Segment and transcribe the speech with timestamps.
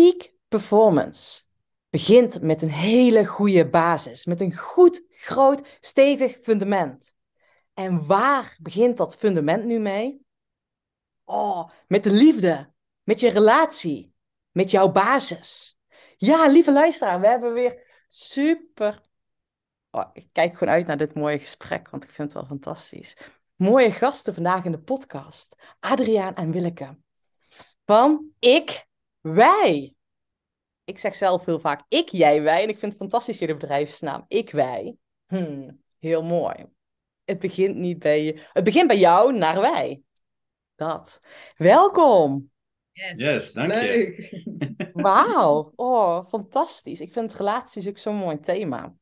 [0.00, 1.42] Peak performance
[1.90, 7.16] begint met een hele goede basis, met een goed, groot, stevig fundament.
[7.74, 10.26] En waar begint dat fundament nu mee?
[11.24, 12.72] Oh, met de liefde,
[13.02, 14.14] met je relatie,
[14.50, 15.78] met jouw basis.
[16.16, 19.00] Ja, lieve luisteraar, we hebben weer super.
[19.90, 23.16] Oh, ik kijk gewoon uit naar dit mooie gesprek, want ik vind het wel fantastisch.
[23.56, 25.56] Mooie gasten vandaag in de podcast.
[25.80, 26.98] Adriaan en Willeke.
[27.84, 28.88] Van ik,
[29.20, 29.94] wij.
[30.84, 32.62] Ik zeg zelf heel vaak ik, jij, wij.
[32.62, 34.24] En ik vind het fantastisch jullie bedrijfsnaam.
[34.28, 34.96] Ik, wij.
[35.26, 36.66] Hmm, heel mooi.
[37.24, 38.46] Het begint niet bij je.
[38.52, 40.02] Het begint bij jou naar wij.
[40.74, 41.18] Dat.
[41.56, 42.50] Welkom.
[42.92, 44.16] Yes, yes dank Leuk.
[44.16, 44.90] je.
[44.92, 45.72] Wauw.
[45.76, 47.00] Oh, fantastisch.
[47.00, 48.94] Ik vind relaties ook zo'n mooi thema.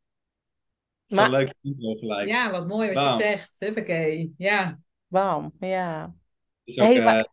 [1.06, 2.28] Zo'n leuk intro gelijk.
[2.28, 3.54] Ja, wat mooi wat je zegt.
[3.58, 4.34] Huppakee.
[4.36, 4.78] Ja.
[5.06, 6.14] Wauw, ja.
[6.64, 7.28] Dus ook, hey, maar...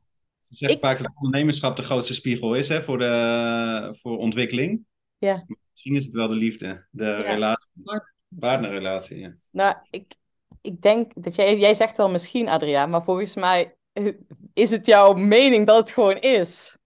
[0.45, 0.83] ze zeggen ik...
[0.83, 4.85] vaak dat ondernemerschap de grootste spiegel is hè, voor, de, voor ontwikkeling.
[5.17, 5.45] Ja.
[5.71, 7.21] misschien is het wel de liefde, de ja.
[7.21, 7.69] relatie,
[8.39, 9.19] partnerrelatie.
[9.19, 9.35] Ja.
[9.49, 10.15] Nou, ik,
[10.61, 13.77] ik denk dat jij, jij zegt wel misschien, Adriaan, maar volgens mij
[14.53, 16.77] is het jouw mening dat het gewoon is.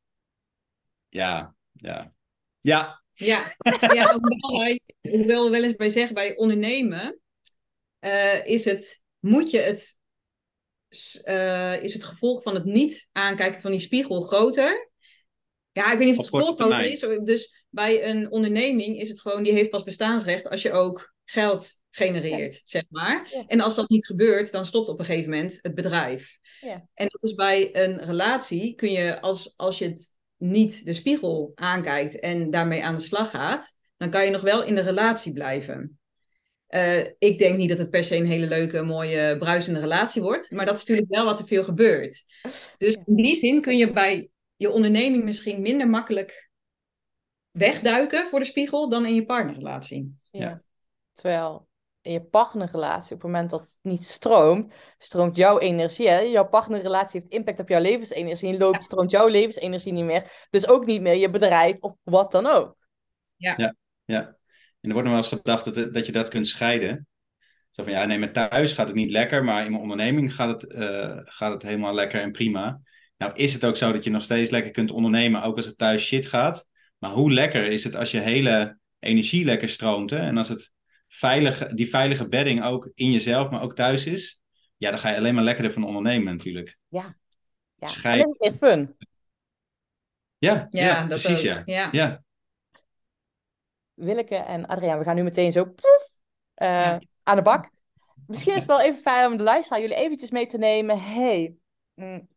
[1.07, 2.11] Ja, ja.
[2.59, 3.03] Ja.
[3.13, 3.55] Ja,
[3.93, 4.19] ja
[5.01, 7.19] hoewel we wel eens bij zeggen, bij ondernemen,
[7.99, 9.97] uh, is het, moet je het,
[11.25, 14.91] uh, is het gevolg van het niet aankijken van die spiegel groter?
[15.71, 16.99] Ja, ik weet niet of het gevolg groter is.
[17.23, 21.79] Dus bij een onderneming is het gewoon, die heeft pas bestaansrecht als je ook geld
[21.91, 23.45] genereert, zeg maar.
[23.47, 26.37] En als dat niet gebeurt, dan stopt op een gegeven moment het bedrijf.
[26.61, 26.87] Ja.
[26.93, 31.51] En dat is bij een relatie, kun je als, als je het niet de spiegel
[31.55, 35.33] aankijkt en daarmee aan de slag gaat, dan kan je nog wel in de relatie
[35.33, 35.98] blijven.
[36.69, 40.51] Uh, ik denk niet dat het per se een hele leuke, mooie, bruisende relatie wordt,
[40.51, 42.25] maar dat is natuurlijk wel wat er veel gebeurt.
[42.77, 46.49] Dus in die zin kun je bij je onderneming misschien minder makkelijk
[47.51, 50.15] wegduiken voor de spiegel dan in je partnerrelatie.
[50.31, 50.61] Ja.
[51.13, 51.67] Terwijl
[52.01, 56.09] in je partnerrelatie, op het moment dat het niet stroomt, stroomt jouw energie.
[56.09, 56.19] Hè?
[56.19, 58.53] Jouw partnerrelatie heeft impact op jouw levensenergie.
[58.53, 60.47] En loopt, stroomt jouw levensenergie niet meer.
[60.49, 62.75] Dus ook niet meer je bedrijf of wat dan ook.
[63.35, 63.75] Ja, ja.
[64.05, 64.37] ja.
[64.81, 67.07] En er wordt nog wel eens gedacht dat, dat je dat kunt scheiden.
[67.69, 70.61] Zo van ja, nee, maar thuis gaat het niet lekker, maar in mijn onderneming gaat
[70.61, 72.81] het, uh, gaat het helemaal lekker en prima.
[73.17, 75.77] Nou, is het ook zo dat je nog steeds lekker kunt ondernemen, ook als het
[75.77, 76.67] thuis shit gaat.
[76.97, 80.09] Maar hoe lekker is het als je hele energie lekker stroomt?
[80.09, 80.17] Hè?
[80.17, 80.71] En als het
[81.07, 84.41] veilige, die veilige bedding ook in jezelf, maar ook thuis is,
[84.77, 86.77] ja, dan ga je alleen maar lekkerder van ondernemen natuurlijk.
[86.87, 87.17] Ja,
[87.75, 88.15] ja.
[88.15, 88.95] Dat is echt fun.
[90.37, 91.61] Ja, ja, ja precies, ja.
[91.65, 91.89] ja.
[91.91, 92.23] ja.
[93.99, 95.73] Willeke en Adriaan, we gaan nu meteen zo
[96.55, 97.69] uh, aan de bak.
[98.27, 101.01] Misschien is het wel even fijn om de luisteraar jullie eventjes mee te nemen.
[101.01, 101.55] hey,
[101.93, 102.27] mm,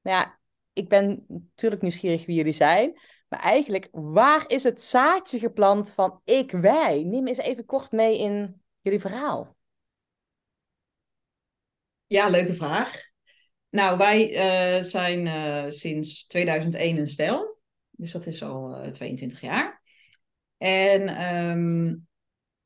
[0.00, 0.38] nou ja,
[0.72, 3.00] ik ben natuurlijk nieuwsgierig wie jullie zijn.
[3.28, 7.02] Maar eigenlijk, waar is het zaadje geplant van ik, wij?
[7.02, 9.56] Neem eens even kort mee in jullie verhaal.
[12.06, 13.08] Ja, leuke vraag.
[13.68, 14.30] Nou, wij
[14.76, 17.58] uh, zijn uh, sinds 2001 een stel.
[17.90, 19.79] Dus dat is al uh, eh, 22 jaar.
[20.60, 22.08] En um,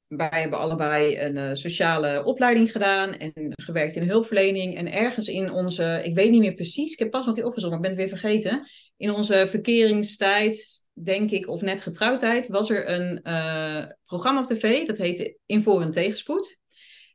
[0.06, 3.32] wij hebben allebei een sociale opleiding gedaan en
[3.62, 4.76] gewerkt in hulpverlening.
[4.76, 7.48] En ergens in onze, ik weet niet meer precies, ik heb pas nog een keer
[7.48, 8.68] opgezocht, maar ik ben het weer vergeten.
[8.96, 14.86] In onze verkeringstijd, denk ik, of net getrouwdheid, was er een uh, programma op tv,
[14.86, 16.58] dat heette In voor een tegenspoed.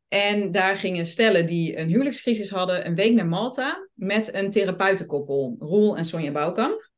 [0.07, 5.56] En daar gingen stellen die een huwelijkscrisis hadden een week naar Malta met een therapeutenkoppel,
[5.59, 6.89] Roel en Sonja Bouwkamp.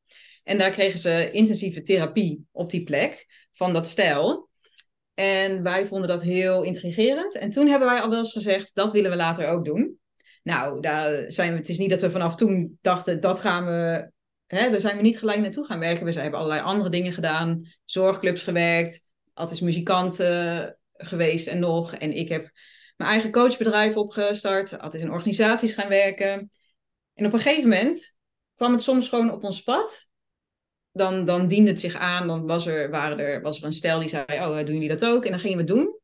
[0.44, 4.48] En daar kregen ze intensieve therapie op die plek van dat stel.
[5.14, 7.36] En wij vonden dat heel intrigerend.
[7.36, 10.00] En toen hebben wij al wel eens gezegd, dat willen we later ook doen.
[10.42, 14.10] Nou, daar zijn we, het is niet dat we vanaf toen dachten, dat gaan we,
[14.46, 16.06] hè, daar zijn we niet gelijk naartoe gaan werken.
[16.06, 21.94] We hebben allerlei andere dingen gedaan, zorgclubs gewerkt, altijd muzikant uh, geweest en nog.
[21.94, 22.50] En ik heb
[22.96, 26.50] mijn eigen coachbedrijf opgestart, altijd in organisaties gaan werken.
[27.14, 28.16] En op een gegeven moment
[28.54, 30.10] kwam het soms gewoon op ons pad
[30.92, 32.26] dan, dan diende het zich aan.
[32.26, 35.04] Dan was er, waren er, was er een stel die zei: Oh, doen jullie dat
[35.04, 35.24] ook?
[35.24, 35.98] En dan gingen we doen.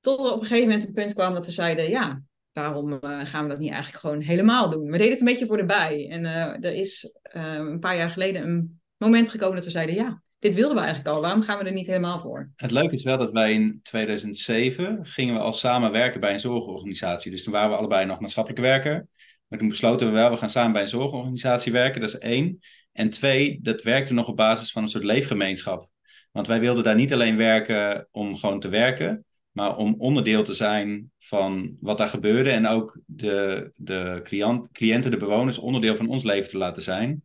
[0.00, 2.22] Tot er op een gegeven moment een punt kwam dat we zeiden: Ja,
[2.52, 4.90] waarom uh, gaan we dat niet eigenlijk gewoon helemaal doen?
[4.90, 6.08] We deden het een beetje voor de bij.
[6.10, 9.94] En uh, er is uh, een paar jaar geleden een moment gekomen dat we zeiden:
[9.94, 11.20] Ja, dit wilden we eigenlijk al.
[11.22, 12.50] Waarom gaan we er niet helemaal voor?
[12.56, 16.38] Het leuke is wel dat wij in 2007 gingen we al samen werken bij een
[16.38, 17.30] zorgorganisatie.
[17.30, 19.06] Dus toen waren we allebei nog maatschappelijk werker.
[19.46, 22.00] Maar toen besloten we wel, we gaan samen bij een zorgorganisatie werken.
[22.00, 22.58] Dat is één.
[23.00, 25.88] En twee, dat werkte nog op basis van een soort leefgemeenschap.
[26.32, 30.54] Want wij wilden daar niet alleen werken om gewoon te werken, maar om onderdeel te
[30.54, 36.08] zijn van wat daar gebeurde en ook de, de cliënt, cliënten, de bewoners, onderdeel van
[36.08, 37.24] ons leven te laten zijn.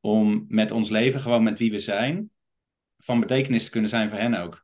[0.00, 2.30] om met ons leven, gewoon met wie we zijn,
[2.98, 4.63] van betekenis te kunnen zijn voor hen ook.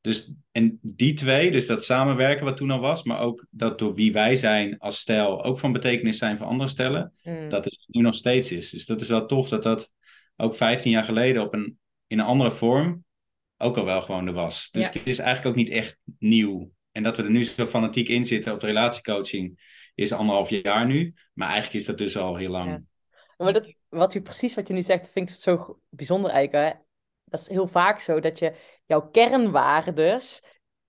[0.00, 3.94] Dus en die twee, dus dat samenwerken wat toen al was, maar ook dat door
[3.94, 7.48] wie wij zijn als stijl ook van betekenis zijn voor andere stellen, Mm.
[7.48, 8.70] dat het nu nog steeds is.
[8.70, 9.92] Dus dat is wel tof dat dat
[10.36, 13.04] ook 15 jaar geleden op een, in een andere vorm
[13.56, 14.68] ook al wel gewoon er was.
[14.70, 14.92] Dus Ja.
[14.92, 16.70] het is eigenlijk ook niet echt nieuw.
[16.92, 19.60] En dat we er nu zo fanatiek in zitten op de relatiecoaching
[19.94, 21.14] is anderhalf jaar nu.
[21.34, 22.70] Maar eigenlijk is dat dus al heel lang.
[22.70, 22.82] Ja.
[23.36, 26.72] Maar dat, wat je, precies wat je nu zegt, vind ik zo g- bijzonder eigenlijk.
[26.74, 26.80] Hè?
[27.24, 28.54] Dat is heel vaak zo dat je
[28.90, 30.42] jouw kernwaardes,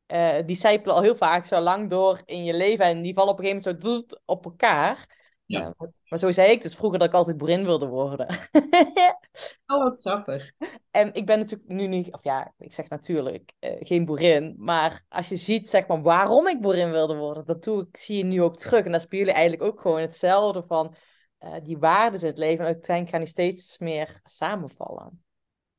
[0.06, 3.32] eh die zijpelen al heel vaak zo lang door in je leven en die vallen
[3.32, 5.20] op een gegeven moment zo op elkaar.
[5.46, 5.74] Ja.
[5.78, 8.28] Maar- zo zei ik dus vroeger dat ik altijd boerin wilde worden.
[9.66, 10.52] Oh, wat grappig.
[10.92, 14.56] En ik ben natuurlijk nu niet, of ja, ik zeg natuurlijk eh, geen boerin.
[14.58, 18.18] Maar als je ziet, zeg maar, waarom ik boerin wilde worden, dat doe ik, zie
[18.18, 18.86] je nu ook terug.
[18.86, 20.96] En dat is bij jullie eigenlijk ook gewoon hetzelfde van
[21.38, 22.60] eh, die waarden in het leven.
[22.60, 25.24] En uiteindelijk gaan die steeds meer samenvallen.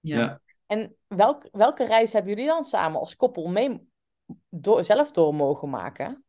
[0.01, 0.19] Ja.
[0.19, 0.41] Ja.
[0.73, 3.89] En welk, welke reis hebben jullie dan samen als koppel mee
[4.49, 6.25] door, zelf door mogen maken?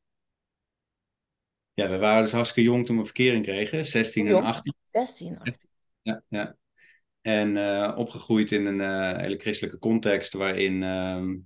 [1.72, 4.46] Ja, we waren dus hartstikke jong toen we verkering kregen, 16 en Jong.
[4.46, 4.74] 18.
[4.86, 5.40] 16.
[6.02, 6.56] Ja, ja.
[7.22, 11.38] En eh, opgegroeid in een eh, hele christelijke context waarin ehm,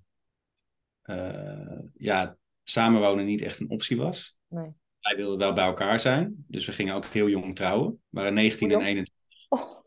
[1.01, 4.39] eh, ja, samenwonen niet echt een optie was.
[4.47, 4.73] Nee.
[4.99, 7.91] Wij wilden wel bij elkaar zijn, dus we gingen ook heel jong trouwen.
[7.91, 9.15] We waren 19 en Hoe 21.
[9.49, 9.85] Oh,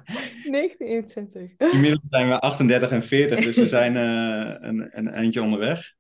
[0.52, 1.74] 1921.
[1.74, 5.94] Inmiddels zijn we 38 en 40, dus we zijn eh, een, een eindje onderweg.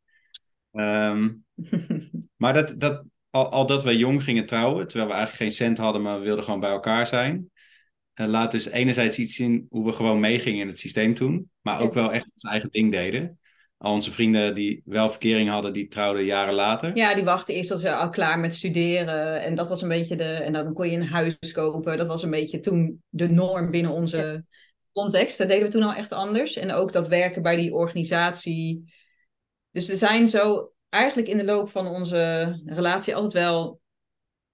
[0.71, 1.33] Ehm,
[2.41, 5.77] maar dat, dat, al, al dat we jong gingen trouwen, terwijl we eigenlijk geen cent
[5.77, 7.51] hadden, maar we wilden gewoon bij elkaar zijn.
[8.13, 11.81] eh, laat dus enerzijds iets zien hoe we gewoon meegingen in het systeem toen, maar
[11.81, 13.39] ook wel echt ons eigen ding deden.
[13.77, 16.95] Al onze vrienden die wel verkering hadden, die trouwden jaren later.
[16.95, 19.41] Ja, die wachten eerst tot ze al klaar met studeren.
[19.41, 20.23] En dat was een beetje de.
[20.23, 21.97] En dan kon je een huis kopen.
[21.97, 24.45] Dat was een beetje toen de norm binnen onze
[24.91, 25.37] context.
[25.37, 26.55] Dat deden we toen al echt anders.
[26.55, 28.93] En ook dat werken bij die organisatie.
[29.71, 33.81] Dus er zijn zo eigenlijk in de loop van onze relatie altijd wel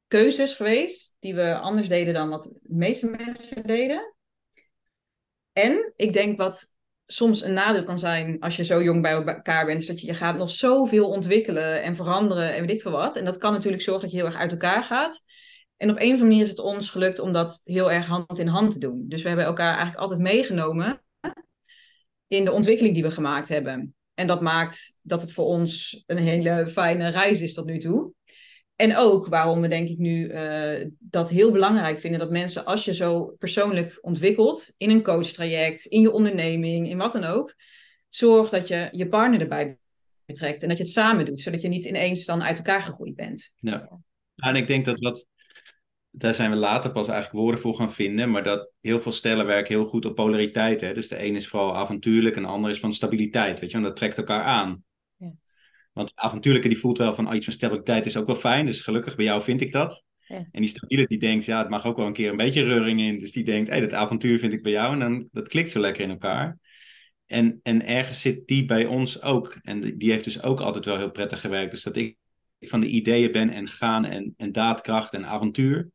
[0.08, 1.16] keuzes geweest.
[1.20, 4.16] Die we anders deden dan wat de meeste mensen deden.
[5.52, 6.76] En ik denk wat
[7.14, 10.08] soms een nadeel kan zijn als je zo jong bij elkaar bent, is dat je,
[10.08, 13.16] je gaat nog zoveel ontwikkelen en veranderen en weet ik veel wat.
[13.16, 15.24] En dat kan natuurlijk zorgen dat je heel erg uit elkaar gaat.
[15.78, 18.40] En op een of andere manier is het ons gelukt om dat heel erg hand
[18.40, 19.06] in hand te doen.
[19.08, 21.04] Dus we hebben elkaar eigenlijk altijd meegenomen
[22.28, 23.96] in de ontwikkeling die we gemaakt hebben.
[24.14, 28.14] En dat maakt dat het voor ons een hele fijne reis is tot nu toe.
[28.82, 32.86] En ook waarom we denk ik nu eh, dat heel belangrijk vinden dat mensen, als
[32.86, 37.56] je zo persoonlijk ontwikkelt, in een coachtraject, in je onderneming, in wat dan ook,
[38.10, 39.78] zorg dat je je partner erbij
[40.26, 43.16] betrekt en dat je het samen doet, zodat je niet ineens dan uit elkaar gegroeid
[43.16, 43.52] bent.
[43.56, 44.00] Ja.
[44.36, 45.28] En ik denk dat wat,
[46.10, 49.46] daar zijn we later pas eigenlijk woorden voor gaan vinden, maar dat heel veel stellen
[49.46, 50.82] werken heel goed op polariteit.
[50.82, 50.94] Hè?
[50.94, 53.88] Dus de een is vooral avontuurlijk en de ander is van stabiliteit, weet je, want
[53.88, 54.84] dat trekt elkaar aan.
[55.92, 58.66] Want de avontuurlijke die voelt wel van, oh, iets van stabiliteit is ook wel fijn,
[58.66, 60.04] dus gelukkig bij jou vind ik dat.
[60.28, 60.48] Ja.
[60.52, 63.02] En die stabiele die denkt, ja, het mag ook wel een keer een beetje reuring
[63.02, 63.20] in.
[63.20, 65.72] Dus die denkt, hé, hey, dat avontuur vind ik bij jou en dan, dat klikt
[65.72, 66.58] zo lekker in elkaar.
[67.26, 69.58] En, en ergens zit die bij ons ook.
[69.62, 71.72] En die die heeft dus ook altijd wel heel prettig gewerkt.
[71.72, 72.18] Dus dat ik
[72.60, 75.90] van de ideeën ben en gaan en, en daadkracht en avontuur.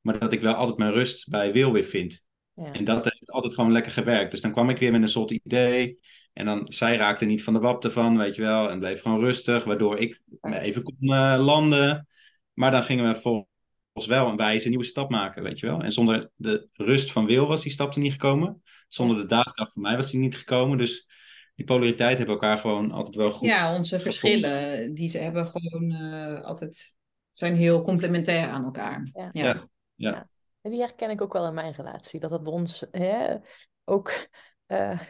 [0.00, 2.22] Maar dat ik wel altijd mijn rust bij Wil weer vind.
[2.54, 2.72] Ja.
[2.72, 4.30] En dat heeft altijd gewoon lekker gewerkt.
[4.30, 5.98] Dus dan kwam ik weer met een soort idee.
[6.34, 8.70] En dan, zij raakte niet van de wap ervan, weet je wel.
[8.70, 12.08] En bleef gewoon rustig, waardoor ik me even kon eh, landen.
[12.52, 15.80] Maar dan gingen we volgens wel een wijze nieuwe stap maken, weet je wel.
[15.80, 18.62] En zonder de rust van Wil was die stap er niet gekomen.
[18.88, 20.78] Zonder de daadkracht van mij was die niet gekomen.
[20.78, 21.08] Dus
[21.54, 23.48] die polariteit hebben elkaar gewoon altijd wel goed.
[23.48, 26.94] Ja, onze verschillen, die ze hebben gewoon eh, altijd,
[27.30, 29.10] zijn heel complementair aan elkaar.
[29.12, 29.28] Ja.
[29.32, 29.68] Ja.
[29.94, 30.28] Ja.
[30.60, 32.20] En die herken ik ook wel in mijn relatie.
[32.20, 33.36] Dat het bij ons hè,
[33.84, 34.28] ook.
[34.66, 35.00] eh,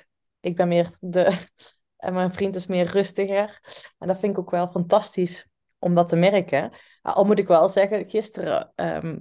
[0.45, 1.47] ik ben meer de.
[1.97, 3.61] En mijn vriend is meer rustiger.
[3.99, 5.49] En dat vind ik ook wel fantastisch
[5.79, 6.73] om dat te merken.
[7.03, 9.19] Al moet ik wel zeggen, gisteren ehm,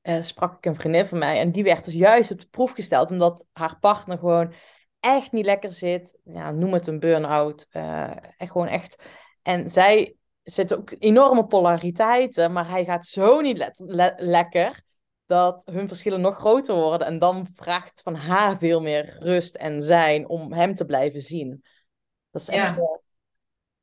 [0.00, 1.38] eh, sprak ik een vriendin van mij.
[1.38, 3.10] En die werd dus juist op de proef gesteld.
[3.10, 4.54] Omdat haar partner gewoon
[5.00, 6.18] echt niet lekker zit.
[6.24, 7.66] Ja, noem het een burn-out.
[7.70, 9.04] eh, gewoon echt.
[9.42, 12.52] En zij zit ook enorme polariteiten.
[12.52, 13.72] Maar hij gaat zo niet
[14.16, 14.82] lekker
[15.30, 17.06] dat hun verschillen nog groter worden.
[17.06, 21.64] En dan vraagt van haar veel meer rust en zijn om hem te blijven zien.
[22.30, 22.76] Dat is echt Ja.
[22.76, 23.02] wel...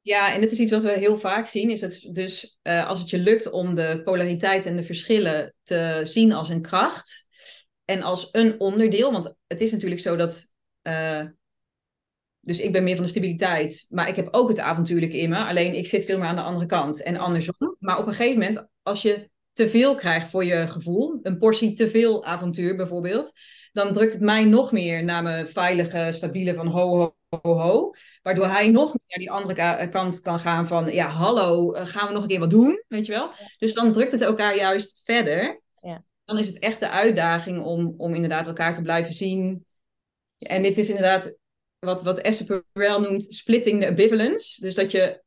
[0.01, 1.69] Ja, en dit is iets wat we heel vaak zien.
[1.69, 5.99] Is het dus eh, als het je lukt om de polariteit en de verschillen te
[6.03, 7.25] zien als een kracht.
[7.85, 9.11] En als een onderdeel.
[9.11, 10.53] Want het is natuurlijk zo dat.
[10.81, 11.25] eh,
[12.39, 13.85] dus ik ben meer van de stabiliteit.
[13.89, 15.37] Maar ik heb ook het avontuurlijke in me.
[15.45, 17.01] Alleen ik zit veel meer aan de andere kant.
[17.03, 17.75] En andersom.
[17.79, 21.73] Maar op een gegeven moment, als je te veel krijg voor je gevoel, een portie
[21.73, 23.33] te veel avontuur bijvoorbeeld,
[23.71, 27.93] dan drukt het mij nog meer naar mijn veilige, stabiele van ho, ho, ho, ho.
[28.21, 32.07] Waardoor hij nog meer naar die andere kant kan gaan van, ja, hallo, eh, gaan
[32.07, 33.31] we nog een keer wat doen, weet je wel?
[33.57, 35.61] Dus dan drukt het elkaar juist verder.
[35.81, 36.03] Ja.
[36.25, 39.65] Dan is het echt de uitdaging om, om inderdaad elkaar te blijven zien.
[40.37, 41.35] En dit is inderdaad
[41.79, 44.61] wat, wat Esther Perel noemt splitting the ambivalence.
[44.61, 45.25] Dus dat je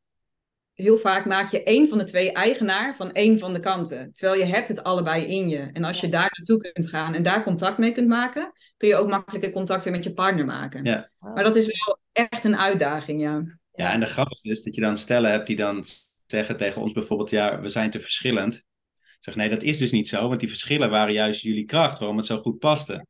[0.80, 4.12] heel vaak maak je één van de twee eigenaar van één van de kanten.
[4.12, 5.70] Terwijl je hebt het allebei in je.
[5.72, 8.96] En als je daar naartoe kunt gaan en daar contact mee kunt maken, kun je
[8.96, 10.84] ook makkelijker contact weer met je partner maken.
[10.84, 11.10] Ja.
[11.18, 13.58] Maar dat is wel echt een uitdaging, ja.
[13.72, 15.84] Ja, en de grap is dus dat je dan stellen hebt die dan
[16.26, 18.54] zeggen tegen ons bijvoorbeeld, ja, we zijn te verschillend.
[18.54, 21.98] Ik zeg, nee, dat is dus niet zo, want die verschillen waren juist jullie kracht,
[21.98, 23.06] waarom het zo goed paste.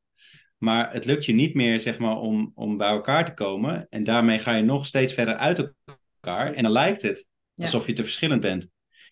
[0.59, 3.87] Maar het lukt je niet meer, zeg maar, om, om bij elkaar te komen.
[3.91, 5.73] En daarmee ga je nog steeds verder uit
[6.21, 6.53] elkaar.
[6.53, 7.29] En dan lijkt het
[7.61, 8.69] alsof je te verschillend bent.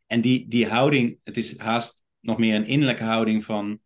[0.06, 3.80] En die, die houding, het is haast nog meer een innerlijke houding van...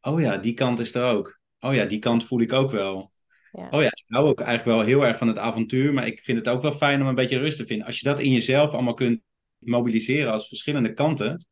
[0.00, 1.40] Oh ja, die kant is er ook.
[1.60, 3.12] Oh ja, die kant voel ik ook wel.
[3.52, 3.68] Ja.
[3.70, 6.38] Oh ja, ik hou ook eigenlijk wel heel erg van het avontuur, maar ik vind
[6.38, 7.86] het ook wel fijn om een beetje rust te vinden.
[7.86, 9.20] Als je dat in jezelf allemaal kunt
[9.58, 11.46] mobiliseren als verschillende kanten,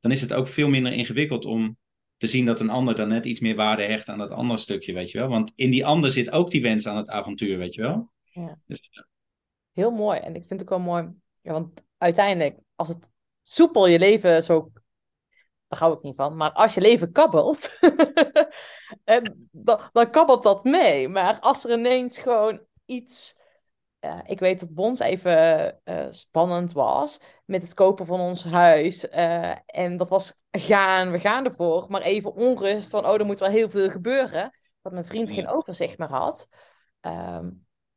[0.00, 1.76] dan is het ook veel minder ingewikkeld om
[2.16, 4.92] te zien dat een ander dan net iets meer waarde hecht aan dat andere stukje,
[4.92, 5.28] weet je wel.
[5.28, 8.12] Want in die ander zit ook die wens aan het avontuur, weet je wel.
[8.32, 8.58] Ja.
[8.66, 8.90] Dus,
[9.72, 10.18] Heel mooi.
[10.18, 11.08] En ik vind het ook wel mooi.
[11.42, 13.10] Ja, want uiteindelijk, als het
[13.42, 14.70] soepel je leven zo.
[15.68, 16.36] Daar hou ik niet van.
[16.36, 17.78] Maar als je leven kabbelt.
[19.04, 21.08] en dan, dan kabbelt dat mee.
[21.08, 23.36] Maar als er ineens gewoon iets.
[24.24, 25.36] ik weet dat Bons even
[25.84, 29.08] eh, spannend was met het kopen van ons huis.
[29.08, 31.86] eh, en dat was gaan, we gaan ervoor.
[31.88, 34.58] Maar even onrust van, oh, er moet wel heel veel gebeuren.
[34.82, 36.48] Dat mijn vriend geen overzicht meer had.
[37.00, 37.50] Ehm,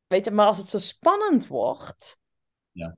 [0.07, 2.19] weet je, maar als het zo spannend wordt,
[2.71, 2.97] Ja.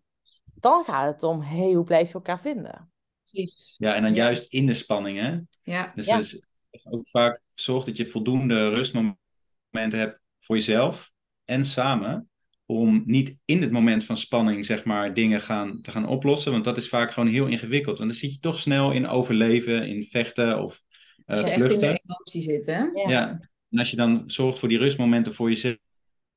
[0.63, 2.91] Dan gaat het om, hé, hoe blijf je elkaar vinden?
[3.23, 3.75] Precies.
[3.77, 4.23] ja, en dan Ja.
[4.23, 5.37] juist in de spanning, hè.
[5.63, 5.91] Ja.
[5.95, 6.17] Dus, Ja.
[6.17, 6.45] dus
[6.83, 11.11] ook vaak zorg dat je voldoende rustmomenten hebt voor jezelf
[11.45, 12.27] en samen.
[12.65, 16.51] Om niet in het moment van spanning, zeg maar, dingen gaan, te gaan oplossen.
[16.51, 17.97] Want dat is vaak gewoon heel ingewikkeld.
[17.97, 20.81] Want dan zit je toch snel in overleven, in vechten of
[21.25, 21.89] eh, Dat je echt in vluchten.
[21.93, 22.79] de emotie zit, hè?
[22.79, 23.09] Ja.
[23.09, 23.39] Ja.
[23.69, 25.75] En als je dan zorgt voor die rustmomenten voor jezelf,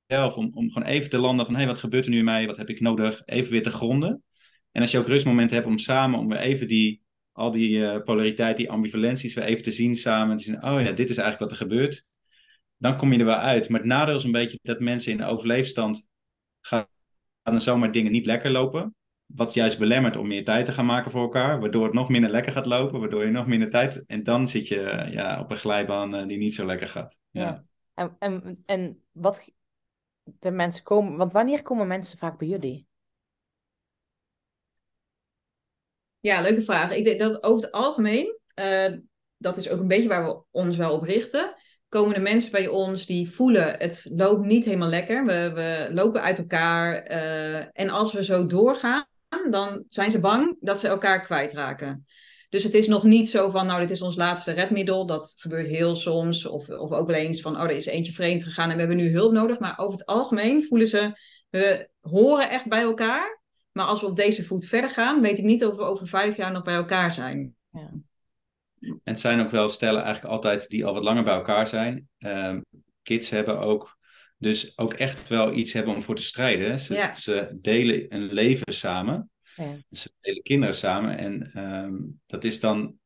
[0.09, 2.47] om, om gewoon even te landen van, hé, hey, wat gebeurt er nu in mij?
[2.47, 3.23] Wat heb ik nodig?
[3.25, 4.23] Even weer te gronden.
[4.73, 8.03] En als je ook rustmomenten hebt om samen, om weer even die, al die eh,
[8.03, 10.31] polariteit, die ambivalenties weer even te zien samen.
[10.31, 12.05] En te zien, oh ja, dit is eigenlijk wat er gebeurt.
[12.77, 13.69] Dan kom je er wel uit.
[13.69, 16.09] Maar het nadeel is een beetje dat mensen in de overleefstand
[16.61, 16.87] gaan
[17.43, 18.95] dan zomaar dingen niet lekker lopen.
[19.27, 21.61] Wat juist belemmert om meer tijd te gaan maken voor elkaar.
[21.61, 23.01] Waardoor het nog minder lekker gaat lopen.
[23.01, 24.05] Waardoor je nog minder tijd...
[24.07, 27.19] En dan zit je ja, op een glijbaan eh, die niet zo lekker gaat.
[27.31, 27.43] Ja.
[27.43, 27.65] Ja.
[27.95, 29.53] En, en, en wat
[30.38, 32.87] de mensen komen, want wanneer komen mensen vaak bij jullie?
[36.21, 36.90] Ja, leuke vraag.
[36.90, 38.92] Ik denk dat over het algemeen, eh,
[39.37, 41.54] dat is ook een beetje waar we ons wel op richten,
[41.88, 45.25] komen de mensen bij ons die voelen het loopt niet helemaal lekker.
[45.25, 47.02] We, we lopen uit elkaar.
[47.02, 49.06] eh, en als we zo doorgaan,
[49.50, 52.06] dan zijn ze bang dat ze elkaar kwijtraken.
[52.49, 55.07] Dus het is nog niet zo van, nou, dit is ons laatste redmiddel.
[55.07, 56.47] Dat gebeurt heel soms.
[56.47, 58.97] Of, of ook wel eens van, oh, er is eentje vreemd gegaan en we hebben
[58.99, 59.59] nu hulp nodig.
[59.59, 61.19] Maar over het algemeen voelen ze,
[61.50, 63.41] we horen echt bij elkaar.
[63.73, 66.37] Maar als we op deze voet verder gaan, weet ik niet of we over vijf
[66.37, 67.55] jaar nog bij elkaar zijn.
[68.81, 72.09] En het zijn ook wel stellen eigenlijk altijd die al wat langer bij elkaar zijn.
[72.19, 72.61] Ehm,
[73.03, 73.97] kids hebben ook,
[74.38, 76.79] dus ook echt wel iets hebben om voor te strijden.
[76.79, 77.15] Ze, Ja.
[77.15, 79.31] ze delen een leven samen.
[79.57, 79.79] Ja.
[79.91, 81.19] Ze delen kinderen samen.
[81.19, 81.97] En ehm,
[82.27, 82.99] dat is dan,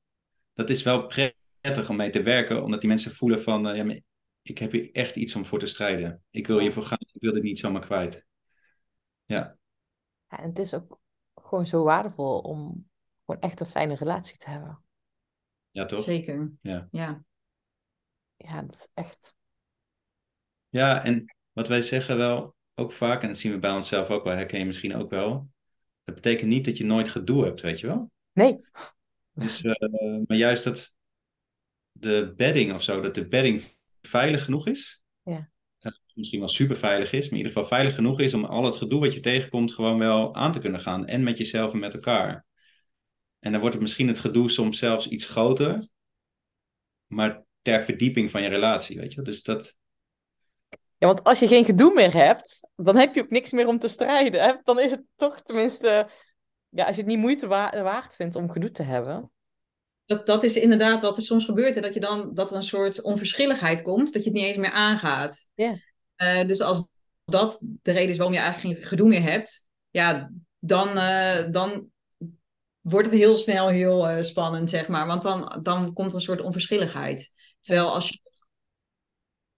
[0.54, 3.84] dat is wel prettig om mee te werken, omdat die mensen voelen van, eh, ja,
[3.84, 4.00] maar
[4.42, 6.22] ik heb hier echt iets om voor te strijden.
[6.30, 8.26] Ik wil hiervoor gaan, ik wil dit niet zomaar kwijt.
[9.24, 9.58] Ja,
[10.28, 11.00] Ja, en het is ook
[11.34, 12.88] gewoon zo waardevol om
[13.26, 14.84] gewoon echt een fijne relatie te hebben.
[15.70, 16.02] ja toch?
[16.02, 16.52] Zeker.
[16.60, 16.88] Ja.
[16.90, 17.24] ja.
[18.36, 19.34] Ja, dat is echt.
[20.68, 24.24] Ja, en wat wij zeggen wel ook vaak, en dat zien we bij onszelf ook
[24.24, 25.50] wel, herken je misschien ook wel.
[26.10, 28.10] Dat betekent niet dat je nooit gedoe hebt, weet je wel?
[28.32, 28.60] Nee.
[29.32, 29.88] Dus, eh,
[30.26, 30.94] maar juist dat
[31.92, 33.62] de bedding of zo, dat de bedding
[34.02, 35.04] veilig genoeg is.
[35.22, 35.50] Ja.
[35.78, 38.64] Eh, misschien wel super veilig is, maar in ieder geval veilig genoeg is om al
[38.64, 41.06] het gedoe wat je tegenkomt gewoon wel aan te kunnen gaan.
[41.06, 42.46] En met jezelf en met elkaar.
[43.38, 45.88] En dan wordt het misschien het gedoe soms zelfs iets groter,
[47.06, 49.24] maar ter verdieping van je relatie, weet je wel?
[49.24, 49.78] Dus dat,
[51.00, 53.78] Ja, want als je geen gedoe meer hebt, dan heb je ook niks meer om
[53.78, 54.42] te strijden.
[54.42, 54.54] Hè?
[54.64, 56.08] Dan is het toch tenminste,
[56.68, 59.30] ja, als je het niet moeite wa- waard vindt om gedoe te hebben.
[60.04, 61.76] Dat, dat is inderdaad wat er soms gebeurt.
[61.76, 64.56] En dat, je dan, dat er een soort onverschilligheid komt, dat je het niet eens
[64.56, 65.48] meer aangaat.
[65.54, 65.76] Ja.
[66.16, 66.88] Eh, dus als
[67.24, 71.86] dat de reden is waarom je eigenlijk geen gedoe meer hebt, ja, dan, eh, dan
[72.80, 75.06] wordt het heel snel heel eh, spannend, zeg maar.
[75.06, 77.32] Want dan, dan komt er een soort onverschilligheid.
[77.60, 78.18] Terwijl als je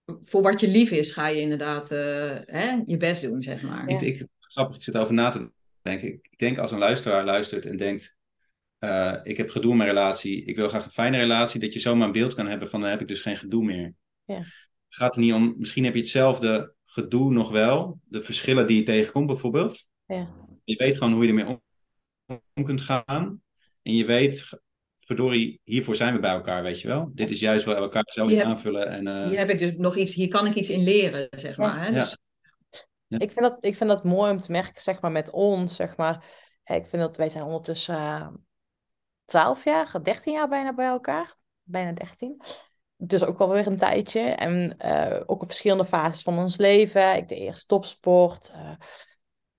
[0.05, 3.87] voor wat je lief is, ga je inderdaad eh, hè, je best doen, zeg maar.
[3.87, 6.07] Ik, ik, grappig, ik zit over na te denken.
[6.07, 8.17] Ik, denk als een luisteraar luistert en denkt...
[8.79, 11.59] eh, ik heb gedoe in mijn relatie, ik wil graag een fijne relatie...
[11.59, 13.93] dat je zomaar een beeld kan hebben van dan heb ik dus geen gedoe meer.
[14.25, 14.37] Ja.
[14.37, 15.55] Het gaat er niet om...
[15.57, 17.99] Misschien heb je hetzelfde gedoe nog wel.
[18.03, 19.87] De verschillen die je tegenkomt bijvoorbeeld.
[20.05, 20.29] Ja.
[20.63, 21.61] Je weet gewoon hoe je ermee om,
[22.53, 23.41] om kunt gaan.
[23.81, 24.49] En je weet,
[25.05, 27.11] verdorie, hiervoor zijn we bij elkaar, weet je wel.
[27.13, 28.87] Dit is juist waar we elkaar zo in aanvullen.
[28.87, 31.57] En, eh, Hier heb ik dus nog iets, hier kan ik iets in leren, zeg
[31.57, 31.79] maar.
[31.79, 31.87] Hè?
[31.87, 31.91] Ja.
[31.93, 32.17] Dus,
[33.07, 35.97] Ik vind, dat, ik vind dat mooi om te merken, zeg maar, met ons, zeg
[35.97, 36.25] maar.
[36.63, 38.27] Eh, Ik vind dat wij zijn ondertussen eh
[39.25, 41.35] 12 jaar, 13 jaar bijna bij elkaar.
[41.63, 42.41] Bijna 13.
[42.97, 44.19] Dus ook alweer een tijdje.
[44.21, 47.15] En eh, ook op verschillende fases van ons leven.
[47.15, 48.49] Ik deed eerst topsport.
[48.53, 48.71] eh,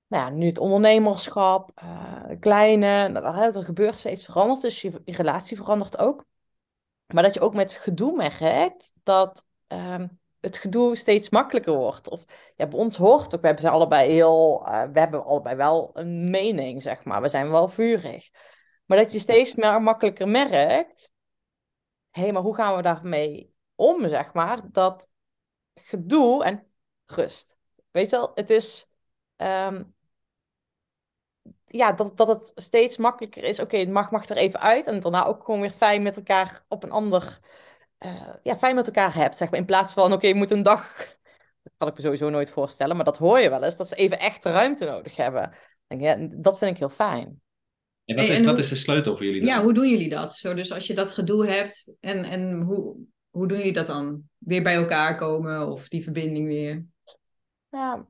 [0.07, 1.71] nou ja, nu het ondernemerschap.
[1.75, 3.09] eh, kleine.
[3.09, 4.61] Nou, er gebeurt steeds veranderd.
[4.61, 6.25] Dus je, je relatie verandert ook.
[7.07, 10.07] Maar dat je ook met gedoe merkt dat ehm,
[10.41, 12.09] het gedoe steeds makkelijker wordt.
[12.09, 12.25] Of
[12.57, 15.91] ja, bij ons hoort ook, we hebben ze allebei heel, eh, we hebben allebei wel
[15.95, 17.23] een mening, zeg maar.
[17.23, 18.31] We zijn wel vurig.
[18.85, 21.11] Maar dat je steeds meer makkelijker merkt,
[22.11, 24.61] hé, hey, maar hoe gaan we daarmee om, zeg maar?
[24.71, 25.09] Dat
[25.75, 26.67] gedoe en
[27.07, 27.57] rust.
[27.91, 28.91] Weet je wel, het is,
[29.45, 29.83] ehm,
[31.67, 33.61] ja, dat, dat het steeds makkelijker is.
[33.61, 34.87] Oké, het mag, mag er even uit.
[34.87, 37.39] En daarna ook gewoon weer fijn met elkaar op een ander,
[37.99, 39.59] eh, ja, fijn met elkaar hebt, zeg maar.
[39.59, 40.97] In plaats van, oké, je moet een dag,
[41.63, 43.95] dat kan ik me sowieso nooit voorstellen, maar dat hoor je wel eens, dat ze
[43.95, 45.53] even echt ruimte nodig hebben.
[45.89, 47.41] Ja, dat vind ik heel fijn.
[48.05, 49.49] en wat, Hey, is, en hoe- is de sleutel voor jullie dan?
[49.51, 50.35] ja, hoe doen jullie dat?
[50.35, 52.97] Zo, dus als je dat gedoe hebt, en, en hoe,
[53.31, 54.23] hoe doen jullie dat dan?
[54.39, 56.85] Weer bij elkaar komen of die verbinding weer?
[57.71, 58.07] Ja.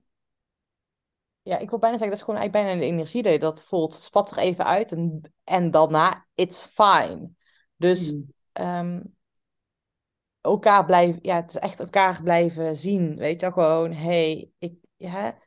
[1.45, 3.95] Ja, ik wil bijna zeggen, dat is gewoon eigenlijk bijna de energie dat voelt.
[3.95, 7.31] Spat er even uit en, en daarna, it's fine.
[7.77, 8.17] Dus
[8.53, 9.01] ehm,
[10.41, 13.17] elkaar blijven, ja, het is echt elkaar blijven zien.
[13.17, 15.39] Weet je wel, gewoon, hey, ik, ja,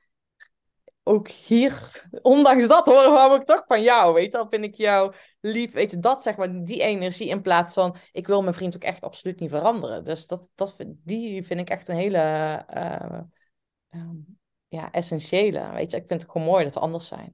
[1.03, 4.13] ook hier, ondanks dat hoor, hou ik toch van jou.
[4.13, 5.73] Weet je wel, vind ik jou lief.
[5.73, 8.83] Weet je, dat zeg maar, die energie in plaats van, ik wil mijn vriend ook
[8.83, 10.03] echt absoluut niet veranderen.
[10.03, 12.17] Dus dat, dat, die vind ik echt een hele,
[12.67, 13.23] ehm,
[14.67, 15.71] ja, essentiële.
[15.73, 17.33] Weet je, ik vind het gewoon mooi dat we anders zijn.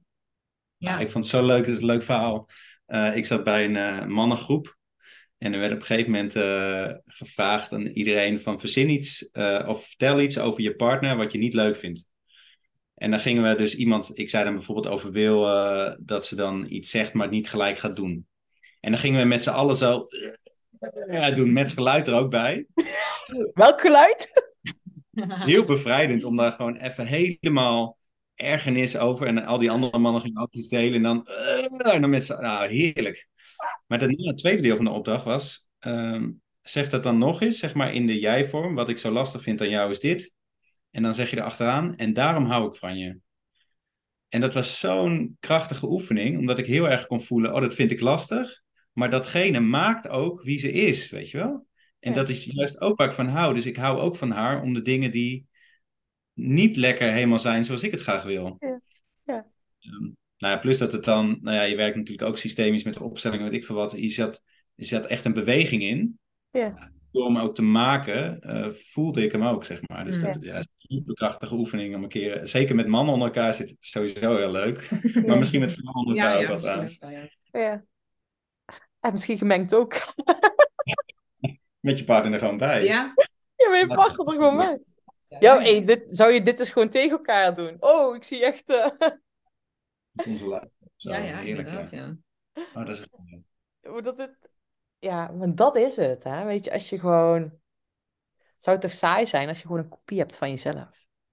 [0.76, 1.66] Ja, ik vond het zo leuk.
[1.66, 2.48] Het is een leuk verhaal.
[2.86, 4.76] Eh, ik zat bij een eh, mannengroep.
[5.44, 9.64] En er werd op een gegeven moment eh, gevraagd aan iedereen van verzin iets eh,
[9.68, 12.06] of vertel iets over je partner wat je niet leuk vindt.
[12.94, 16.36] En dan gingen we dus iemand, ik zei dan bijvoorbeeld over Wil, eh, dat ze
[16.36, 18.26] dan iets zegt maar het niet gelijk gaat doen.
[18.80, 20.06] En dan gingen we met z'n allen zo
[21.34, 22.66] doen, met geluid er ook bij.
[23.54, 24.52] Welk geluid?
[25.50, 27.98] Heel bevrijdend om daar gewoon even helemaal
[28.34, 29.26] ergernis over.
[29.26, 30.94] En al die andere mannen gingen ook delen.
[30.94, 33.28] En dan, eh, en dan met z'n- nou, heerlijk.
[33.86, 36.30] Maar het tweede deel van de opdracht was, ehm,
[36.62, 38.74] zeg dat dan nog eens, zeg maar in de jij-vorm.
[38.74, 40.32] Wat ik zo lastig vind aan jou is dit.
[40.90, 43.18] En dan zeg je erachteraan, en daarom hou ik van je.
[44.28, 47.90] En dat was zo'n krachtige oefening, omdat ik heel erg kon voelen, oh, dat vind
[47.90, 48.62] ik lastig.
[48.92, 51.66] Maar datgene maakt ook wie ze is, weet je wel?
[52.04, 52.16] En Ja.
[52.18, 53.54] dat is juist ook waar ik van hou.
[53.54, 55.46] Dus ik hou ook van haar om de dingen die
[56.32, 58.56] niet lekker helemaal zijn zoals ik het graag wil.
[58.58, 58.80] Ja.
[59.24, 59.46] Ja.
[59.80, 60.02] Ehm,
[60.38, 63.44] nou ja, plus dat het dan, nou ja, je werkt natuurlijk ook systemisch met opstellingen,
[63.44, 63.92] weet ik veel wat.
[63.96, 64.42] Je zat,
[64.74, 66.18] er zat echt een beweging in.
[66.50, 66.92] Ja.
[67.10, 70.04] Door hem ook te maken, eh, voelde ik hem ook, zeg maar.
[70.04, 73.54] Dus dat ja, is een superkrachtige oefening om een keer, zeker met mannen onder elkaar
[73.54, 74.90] zit het sowieso heel leuk.
[75.26, 77.28] Maar misschien met vrouwen onder elkaar ja, ook ja, wat ja.
[77.60, 77.84] Ja.
[79.00, 79.94] En misschien gemengd ook.
[81.84, 82.84] Met je partner er gewoon bij.
[82.84, 83.12] Ja?
[83.56, 84.82] Ja, maar je partner er gewoon bij.
[85.40, 87.76] Ja, hey, dit, zou je dit dus gewoon tegen elkaar doen?
[87.80, 88.70] Oh, ik zie echt...
[88.70, 88.86] eh,
[90.28, 92.16] Onze Zo, ja, ja, heerlijk, inderdaad, ja.
[92.52, 92.62] ja.
[92.74, 94.50] Oh, dat is echt dat het...
[94.98, 96.44] Ja, maar dat is het, hè.
[96.44, 97.42] Weet je, als je gewoon...
[98.54, 100.88] Het zou toch saai zijn als je gewoon een kopie hebt van jezelf?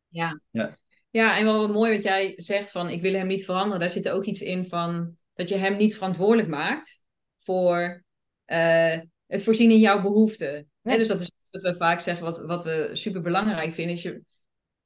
[0.08, 0.42] Ja.
[0.50, 0.78] Ja.
[1.10, 3.80] Ja, en wel wat mooi wat jij zegt van ik wil hem niet veranderen.
[3.80, 7.06] Daar zit ook iets in van dat je hem niet verantwoordelijk maakt
[7.40, 8.04] voor
[8.46, 10.70] eh, het voorzien in jouw behoeften.
[10.82, 10.98] Ja.
[10.98, 13.96] Dus dat is iets wat we vaak zeggen, wat, wat we super belangrijk vinden.
[13.96, 14.22] Is je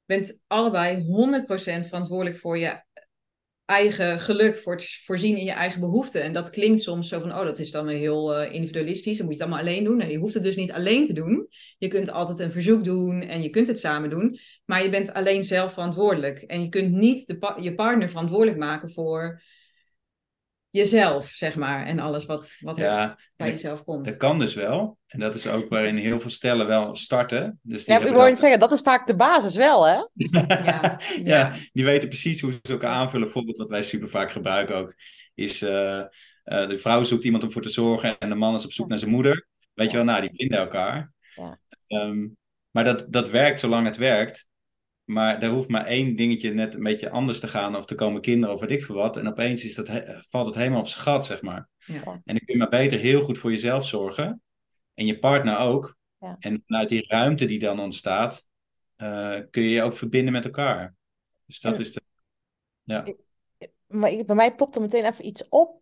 [0.04, 2.84] bent allebei 100% verantwoordelijk voor je
[3.64, 6.22] eigen geluk, voor het voorzien in je eigen behoeften.
[6.22, 9.16] En dat klinkt soms zo van, oh, dat is dan weer heel eh, individualistisch.
[9.16, 9.96] Dan moet je het allemaal alleen doen.
[9.96, 11.48] Nee, je hoeft het dus niet alleen te doen.
[11.78, 14.38] Je kunt altijd een verzoek doen en je kunt het samen doen.
[14.64, 16.38] Maar je bent alleen zelf verantwoordelijk.
[16.38, 19.42] En je kunt niet de pa- je partner verantwoordelijk maken voor
[20.76, 21.86] jezelf, zeg maar.
[21.86, 24.04] En alles wat, wat er Ja, bij jezelf komt.
[24.04, 24.98] dat kan dus wel.
[25.06, 27.58] En dat is ook waarin heel veel stellen wel starten.
[27.62, 29.94] Dus die Ja, ik dat- niet zeggen, dat is vaak de basis wel, hè?
[30.14, 31.54] Ja, ja, ja.
[31.72, 33.24] die weten precies hoe ze elkaar aanvullen.
[33.24, 34.94] Bijvoorbeeld wat wij super vaak gebruiken ook,
[35.34, 36.00] is eh,
[36.46, 38.88] Eh, de vrouw zoekt iemand om voor te zorgen en de man is op zoek
[38.88, 39.46] naar zijn moeder.
[39.74, 41.12] Weet je wel, nou, die vinden elkaar.
[41.34, 41.58] Ja.
[41.86, 42.26] Ehm,
[42.70, 44.46] maar dat, dat werkt zolang het werkt.
[45.06, 47.76] Maar er hoeft maar één dingetje net een beetje anders te gaan.
[47.76, 49.16] Of te komen kinderen of weet ik veel wat.
[49.16, 49.90] En opeens is dat
[50.30, 51.68] valt het helemaal op zijn gat, zeg maar.
[51.84, 52.02] Ja.
[52.04, 54.42] En dan kun je maar beter heel goed voor jezelf zorgen.
[54.94, 55.96] En je partner ook.
[56.18, 56.36] Ja.
[56.38, 58.46] En vanuit die ruimte die dan ontstaat,
[58.96, 60.94] eh, kun je je ook verbinden met elkaar.
[61.44, 61.80] Dus dat Ja.
[61.82, 62.02] is de.
[62.82, 63.04] Ja.
[63.86, 65.80] Maar ik- bij mij popt er meteen even iets op.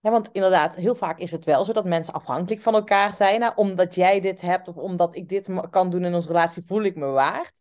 [0.00, 3.40] Ja, want inderdaad, heel vaak is het wel zo dat mensen afhankelijk van elkaar zijn.
[3.40, 6.82] Nou, omdat jij dit hebt of omdat ik dit kan doen in onze relatie, voel
[6.82, 7.60] ik me waard.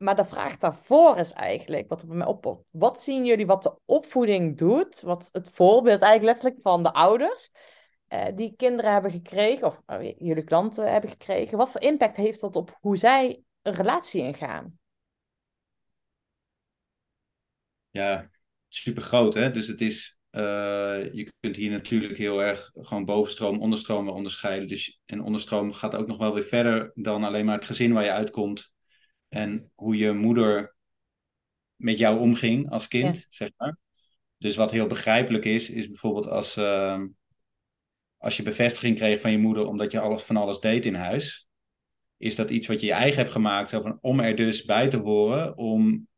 [0.00, 2.64] Maar de vraag daarvoor is eigenlijk, wat er bij mij oppopt.
[2.70, 5.00] Wat zien jullie wat de opvoeding doet?
[5.00, 7.50] Wat het voorbeeld eigenlijk letterlijk van de ouders
[8.06, 11.58] eh, die kinderen hebben gekregen, of eh, jullie klanten hebben gekregen.
[11.58, 14.78] Wat voor impact heeft dat op hoe zij een relatie ingaan?
[17.90, 18.30] ja,
[18.68, 19.50] super groot, hè?
[19.50, 24.68] Dus het is, eh, je kunt hier natuurlijk heel erg gewoon bovenstroom, onderstroom onderscheiden.
[24.68, 28.04] Dus, en onderstroom gaat ook nog wel weer verder dan alleen maar het gezin waar
[28.04, 28.72] je uitkomt.
[29.30, 30.74] En hoe je moeder
[31.76, 33.78] met jou omging als kind, zeg maar.
[34.38, 37.02] Dus wat heel begrijpelijk is, is bijvoorbeeld als, eh,
[38.16, 41.48] als je bevestiging kreeg van je moeder omdat je alles, van alles deed in huis.
[42.16, 44.88] Is dat iets wat je je eigen hebt gemaakt, zo van, om er dus bij
[44.88, 46.08] te horen, om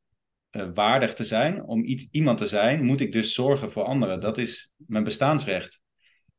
[0.50, 4.20] eh, waardig te zijn, om iemand te zijn, moet ik dus zorgen voor anderen.
[4.20, 5.82] Dat is mijn bestaansrecht.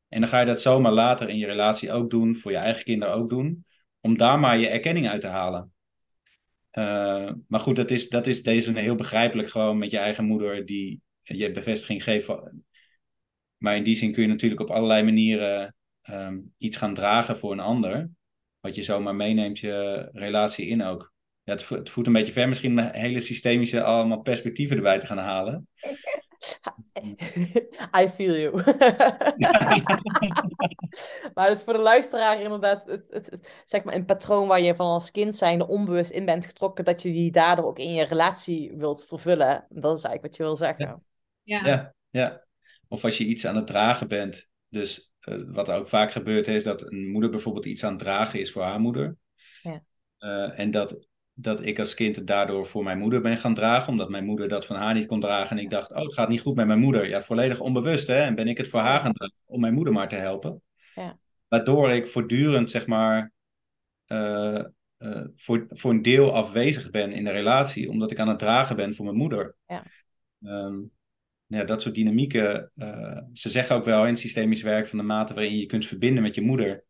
[0.08, 2.84] En dan ga je dat zomaar later in je relatie ook doen, voor je eigen
[2.84, 3.64] kinderen ook doen,
[4.00, 5.73] om daar maar je erkenning uit te halen.
[6.74, 10.66] Eh, maar goed, dat is, dat is deze heel begrijpelijk gewoon met je eigen moeder
[10.66, 12.28] die je bevestiging geeft.
[13.56, 17.52] Maar in die zin kun je natuurlijk op allerlei manieren ehm, iets gaan dragen voor
[17.52, 18.10] een ander.
[18.60, 21.12] Wat je zomaar meeneemt je relatie in ook.
[21.42, 25.06] Ja, het, het voelt een beetje ver misschien om hele systemische allemaal perspectieven erbij te
[25.06, 25.68] gaan halen.
[28.00, 28.54] I feel you.
[31.34, 34.60] maar het is voor de luisteraar inderdaad het, het, het- zeg maar een patroon waar
[34.60, 37.92] je van als kind zijnde onbewust in bent getrokken, dat je die daardoor ook in
[37.92, 39.66] je relatie wilt vervullen.
[39.68, 41.02] Dat is eigenlijk wat je wil zeggen.
[41.42, 41.64] Ja.
[41.64, 42.44] Ja, ja.
[42.88, 44.48] Of als je iets aan het dragen bent.
[44.68, 48.40] Dus eh, wat ook vaak gebeurt is dat een moeder bijvoorbeeld iets aan het dragen
[48.40, 49.16] is voor haar moeder.
[49.62, 49.82] Ja.
[50.18, 53.88] Eh, en dat, dat ik als kind het daardoor voor mijn moeder ben gaan dragen,
[53.88, 55.56] omdat mijn moeder dat van haar niet kon dragen.
[55.56, 57.08] En ik dacht, oh, het gaat niet goed met mijn moeder.
[57.08, 58.20] Ja, volledig onbewust, hè.
[58.20, 60.62] En ben ik het voor haar gaan dragen om mijn moeder maar te helpen.
[60.94, 61.18] Ja.
[61.48, 63.32] Waardoor ik voortdurend, zeg maar,
[64.06, 64.64] eh,
[64.96, 68.76] eh, voor, voor een deel afwezig ben in de relatie, omdat ik aan het dragen
[68.76, 69.56] ben voor mijn moeder.
[69.66, 69.84] Ja.
[70.42, 70.76] Ehm,
[71.46, 72.70] ja, dat soort dynamieken.
[72.74, 76.22] eh, ze zeggen ook wel in systemisch werk van de mate waarin je kunt verbinden
[76.22, 76.84] met je moeder,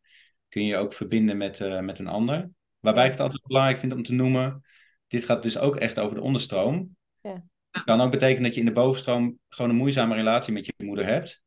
[0.49, 2.51] kun je je ook verbinden met, met een ander.
[2.85, 4.63] Waarbij ik het altijd belangrijk vind om te noemen,
[5.07, 6.97] dit gaat dus ook echt over de onderstroom.
[7.21, 7.45] Ja.
[7.71, 10.75] Het kan ook betekenen dat je in de bovenstroom gewoon een moeizame relatie met je
[10.77, 11.43] moeder hebt.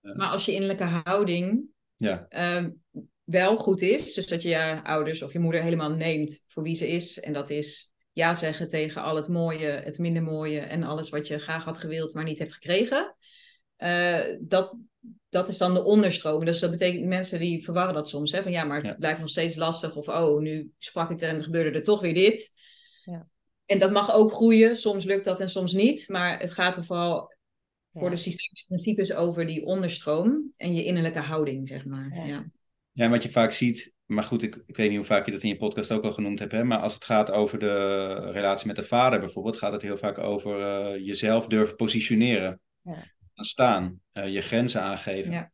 [0.00, 1.64] Maar als je innerlijke houding
[1.96, 2.70] Ja, ehm,
[3.24, 6.74] wel goed is, dus dat je je ouders of je moeder helemaal neemt voor wie
[6.74, 10.82] ze is, en dat is ja zeggen tegen al het mooie, het minder mooie en
[10.82, 13.16] alles wat je graag had gewild, maar niet hebt gekregen.
[13.76, 14.76] Eh, dat,
[15.28, 16.44] dat is dan de onderstroom.
[16.44, 18.32] Dus dat betekent mensen die verwarren dat soms.
[18.32, 18.42] Hè?
[18.42, 18.94] Van ja, maar het Ja.
[18.94, 19.96] blijft nog steeds lastig.
[19.96, 22.52] Of oh, nu sprak ik er en er gebeurde er toch weer dit.
[23.04, 23.26] Ja.
[23.66, 24.76] En dat mag ook groeien.
[24.76, 26.08] Soms lukt dat en soms niet.
[26.08, 27.34] Maar het gaat er vooral
[27.92, 32.10] voor de systemische principes over die onderstroom en je innerlijke houding, zeg maar.
[32.14, 32.24] Ja.
[32.24, 32.44] Ja.
[32.92, 35.32] Ja, en wat je vaak ziet, maar goed, ik, ik weet niet hoe vaak je
[35.32, 38.14] dat in je podcast ook al genoemd hebt, hè, maar als het gaat over de
[38.30, 42.60] relatie met de vader bijvoorbeeld, gaat het heel vaak over eh, jezelf durven positioneren.
[42.80, 43.14] Ja.
[43.36, 45.32] Gaan staan, eh, je grenzen aangeven.
[45.32, 45.50] Ja.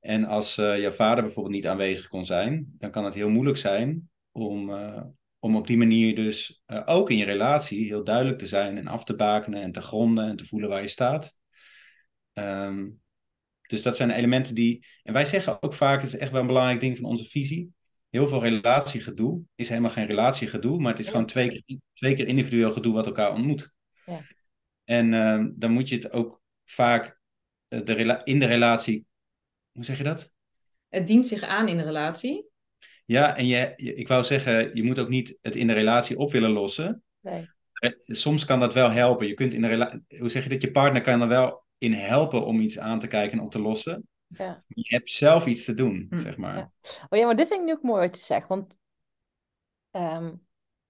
[0.00, 3.56] En als eh jouw vader bijvoorbeeld niet aanwezig kon zijn, dan kan het heel moeilijk
[3.58, 5.02] zijn om, eh,
[5.38, 9.04] om op die manier dus ook in je relatie heel duidelijk te zijn en af
[9.04, 11.36] te bakenen en te gronden en te voelen waar je staat.
[12.32, 12.88] Ehm,
[13.66, 14.86] dus dat zijn elementen die.
[15.02, 17.72] En wij zeggen ook vaak, het is echt wel een belangrijk ding van onze visie.
[18.10, 21.10] Heel veel relatiegedoe is helemaal geen relatiegedoe, maar het is Ja.
[21.10, 23.74] gewoon twee keer, twee keer individueel gedoe wat elkaar ontmoet.
[24.06, 24.20] Ja.
[24.84, 26.42] En ehm, dan moet je het ook
[26.74, 27.18] vaak
[27.68, 29.06] eh, de rela- in de relatie.
[29.72, 30.32] Hoe zeg je dat?
[30.88, 32.48] Het dient zich aan in de relatie.
[33.06, 36.32] Ja, en je, ik wou zeggen, je moet ook niet het in de relatie op
[36.32, 37.02] willen lossen.
[37.20, 37.48] Nee.
[37.72, 39.26] Eh, Soms kan dat wel helpen.
[39.26, 40.62] Je kunt in de hoe zeg je dat?
[40.62, 43.60] Je partner kan er wel in helpen om iets aan te kijken en op te
[43.60, 44.08] lossen.
[44.26, 44.64] Ja.
[44.68, 46.56] Je hebt zelf iets te doen, Hm, zeg maar.
[46.56, 46.72] ja.
[47.08, 48.48] Oh ja, maar dit vind ik nu ook mooi wat je zegt.
[48.48, 48.76] Want
[49.90, 50.34] ehm,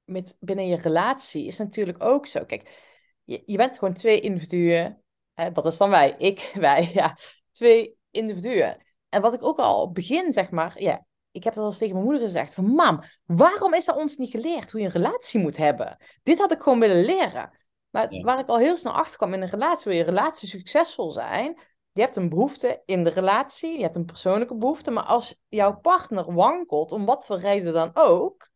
[0.05, 2.44] met, binnen je relatie is natuurlijk ook zo.
[2.44, 2.83] Kijk,
[3.25, 5.03] je, je bent gewoon twee individuen.
[5.35, 6.14] Hè, wat is dan wij?
[6.18, 7.16] Ik, wij, ja.
[7.53, 8.83] Twee individuen.
[9.09, 11.94] En wat ik ook al begin zeg maar, ja, ik heb dat al eens tegen
[11.94, 12.55] mijn moeder gezegd.
[12.55, 15.97] Van mam, waarom is dat ons niet geleerd hoe je een relatie moet hebben?
[16.23, 17.59] Dit had ik gewoon willen leren.
[17.90, 18.23] Maar Ja.
[18.23, 21.61] waar ik al heel snel achter kwam in een relatie, wil je relatie succesvol zijn,
[21.92, 25.81] je hebt een behoefte in de relatie, je hebt een persoonlijke behoefte, maar als jouw
[25.81, 28.51] partner wankelt, om wat voor reden dan ook,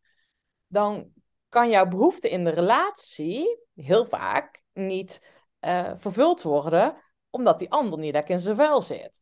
[0.67, 1.11] dan
[1.49, 5.21] kan jouw behoefte in de relatie heel vaak niet
[5.61, 6.95] uh, vervuld worden,
[7.29, 9.21] omdat die ander niet lekker in zijn vel zit.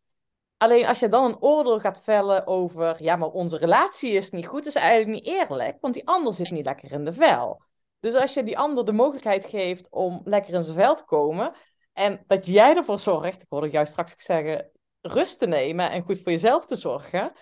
[0.58, 4.48] Alleen als je dan een oordeel gaat vellen over, ja, maar onze relatie is niet
[4.48, 7.62] goed, is eigenlijk niet eerlijk, want die ander zit niet lekker in de vel.
[8.00, 11.54] Dus als je die ander de mogelijkheid geeft om lekker in zijn vel te komen,
[11.94, 14.72] en dat jij ervoor zorgt, ik hoorde jou straks zeggen,
[15.02, 17.34] rust te nemen en goed voor jezelf te zorgen,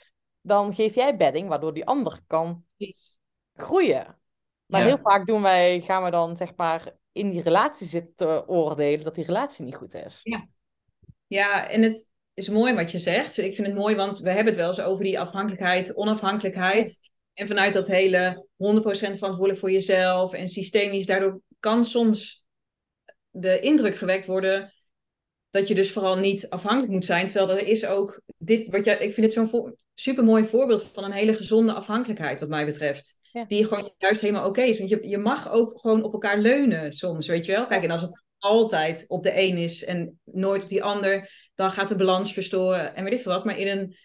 [0.41, 2.65] dan geef jij bedding, waardoor die ander kan
[3.53, 4.19] groeien.
[4.65, 8.47] Maar heel vaak doen wij, gaan we dan zeg maar in die relatie zitten te
[8.47, 10.19] oordelen dat die relatie niet goed is.
[10.23, 10.47] Ja,
[11.28, 13.38] ja en het is mooi wat je zegt.
[13.38, 16.99] Ik vind het mooi, want we hebben het wel eens over die afhankelijkheid, onafhankelijkheid.
[17.34, 22.45] En vanuit dat hele 100% verantwoordelijk voor jezelf en systemisch, daardoor kan soms
[23.30, 24.73] de indruk gewekt worden
[25.49, 27.28] dat je dus vooral niet afhankelijk moet zijn.
[27.28, 30.84] Terwijl er is ook dit, wat jij, ik vind het zo'n vo super mooi voorbeeld
[30.84, 33.17] van een hele gezonde afhankelijkheid, wat mij betreft.
[33.48, 34.78] Die gewoon juist helemaal oké is.
[34.78, 37.65] Want je, je mag ook gewoon op elkaar leunen soms, weet je wel.
[37.65, 41.71] Kijk, en als het altijd op de een is en nooit op die ander, dan
[41.71, 43.45] gaat de balans verstoren en weet ik veel wat.
[43.45, 43.98] Maar in een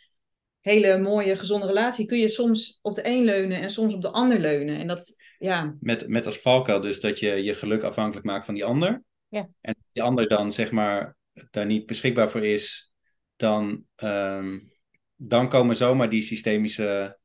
[0.61, 4.11] hele mooie, gezonde relatie kun je soms op de een leunen en soms op de
[4.11, 4.79] ander leunen.
[4.79, 5.77] En dat, ja.
[5.81, 9.03] Met, met als valkuil dus dat je je geluk afhankelijk maakt van die ander.
[9.29, 9.49] Ja.
[9.61, 11.17] En die ander dan zeg maar
[11.51, 12.93] daar niet beschikbaar voor is,
[13.37, 14.73] dan, um,
[15.17, 17.19] dan komen zomaar die systemische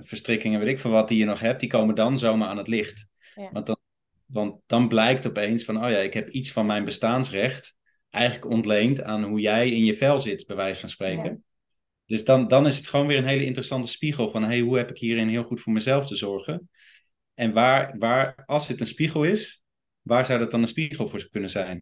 [0.00, 2.68] verstrikkingen, weet ik van wat, die je nog hebt, die komen dan zomaar aan het
[2.68, 3.08] licht.
[3.34, 3.50] Ja.
[3.52, 3.78] Want, dan,
[4.26, 7.76] want dan blijkt opeens van, oh ja, ik heb iets van mijn bestaansrecht
[8.10, 11.30] eigenlijk ontleend aan hoe jij in je vel zit, bij wijze van spreken.
[11.30, 11.38] Ja.
[12.06, 14.90] Dus dan, dan is het gewoon weer een hele interessante spiegel van, hey, hoe heb
[14.90, 16.68] ik hierin heel goed voor mezelf te zorgen?
[17.34, 19.62] En waar, waar als het een spiegel is,
[20.02, 21.80] waar zou dat dan een spiegel voor kunnen zijn?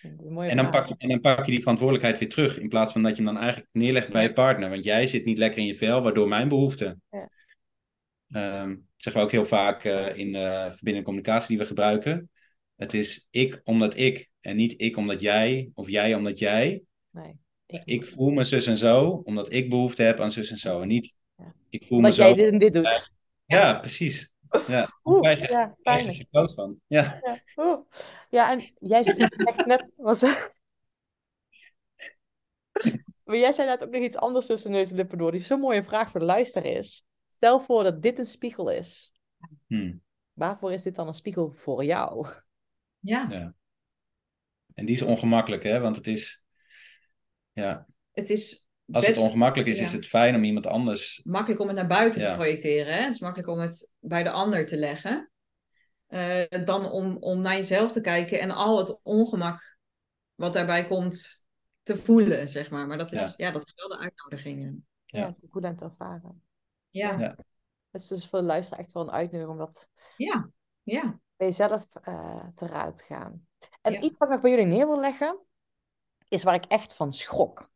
[0.00, 2.92] Hm, en, dan pak je, en dan pak je die verantwoordelijkheid weer terug, in plaats
[2.92, 4.70] van dat je hem dan eigenlijk neerlegt bij je partner.
[4.70, 7.02] Want jij zit niet lekker in je vel, waardoor mijn behoeften.
[7.10, 7.28] Ja.
[8.62, 12.30] Um, zeggen we ook heel vaak uh, in uh, verbindende communicatie die we gebruiken.
[12.76, 16.82] Het is ik omdat ik en niet ik omdat jij of jij omdat jij.
[17.10, 20.56] Nee, ik, ik voel me zus en zo omdat ik behoefte heb aan zus en
[20.56, 20.80] zo.
[20.80, 21.54] En niet ja.
[21.68, 22.28] ik voel omdat me zo.
[22.28, 23.12] jij dit en dit doet.
[23.46, 24.33] Ja, precies.
[24.66, 26.80] Ja, Oeh, krijg je, ja, krijg je groot van.
[26.86, 27.20] Ja.
[27.54, 27.84] Ja,
[28.30, 29.90] ja en jij zegt net...
[29.96, 30.22] Was,
[33.24, 35.32] maar jij zei net ook nog iets anders tussen neus en lippen door.
[35.32, 37.06] Die zo'n mooie vraag voor de luisteraar is.
[37.28, 39.12] Stel voor dat dit een spiegel is.
[39.66, 40.02] Hmm.
[40.32, 42.28] Waarvoor is dit dan een spiegel voor jou?
[42.98, 43.26] Ja.
[43.30, 43.54] ja.
[44.74, 45.80] En die is ongemakkelijk, hè?
[45.80, 46.44] Want het is...
[47.52, 47.86] Ja.
[48.12, 51.20] Het is als het ongemakkelijk is, is het fijn om iemand anders.
[51.24, 52.94] Makkelijk om het naar buiten te projecteren.
[52.94, 53.02] Hè?
[53.02, 55.30] Het is makkelijk om het bij de ander te leggen.
[56.08, 59.78] Uh, dan om, om naar jezelf te kijken en al het ongemak
[60.34, 61.46] wat daarbij komt
[61.82, 62.86] te voelen, zeg maar.
[62.86, 63.32] Maar dat is, ja.
[63.36, 64.82] ja dat is wel de uitnodiging.
[65.06, 65.32] Ja.
[65.32, 66.42] te voelen en te ervaren.
[66.90, 67.18] Ja.
[67.18, 67.36] ja.
[67.90, 70.50] Het is dus voor de luisteraar echt wel een uitnodiging om dat ja.
[70.82, 71.20] Ja.
[71.36, 73.46] bij jezelf uh, te raden te gaan.
[73.82, 75.38] En iets wat ik nog bij jullie neer wil leggen,
[76.28, 77.72] is waar ik echt van schrok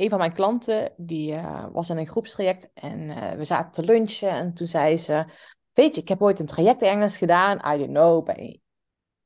[0.00, 3.92] een van mijn klanten, die uh, was in een groepstraject en uh, we zaten te
[3.92, 5.24] lunchen en toen zei ze,
[5.72, 8.60] weet je, ik heb ooit een traject Engels gedaan, I don't know, bij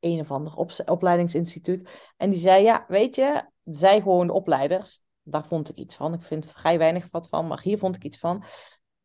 [0.00, 1.88] een of ander op opleidingsinstituut.
[2.16, 6.14] En die zei, ja, weet je, zij gewoon de opleiders, daar vond ik iets van.
[6.14, 8.44] Ik vind vrij weinig wat van, maar hier vond ik iets van.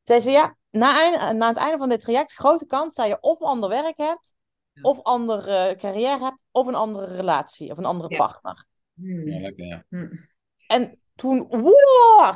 [0.03, 3.39] Zei ze, ja, na, na het einde van dit traject, grote kans dat je of
[3.39, 4.33] ander werk hebt,
[4.81, 8.65] of andere carrière hebt, of een andere relatie, of een andere partner.
[8.93, 9.85] Ja, lekker, ja.
[9.89, 10.27] Hmm.
[10.67, 12.33] En toen, wow,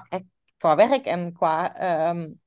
[0.57, 2.41] qua werk en qua, um,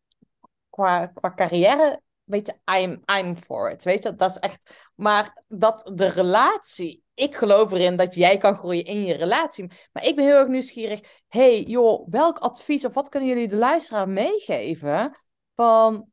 [0.71, 3.85] qua, qua carrière, weet je, I'm, I'm for it.
[3.85, 4.91] Weet je, dat is echt.
[4.95, 9.71] Maar dat de relatie, ik geloof erin dat jij kan groeien in je relatie.
[9.93, 11.01] Maar ik ben heel erg nieuwsgierig.
[11.29, 15.17] hey, joh, welk advies of wat kunnen jullie de luisteraar meegeven
[15.55, 16.11] van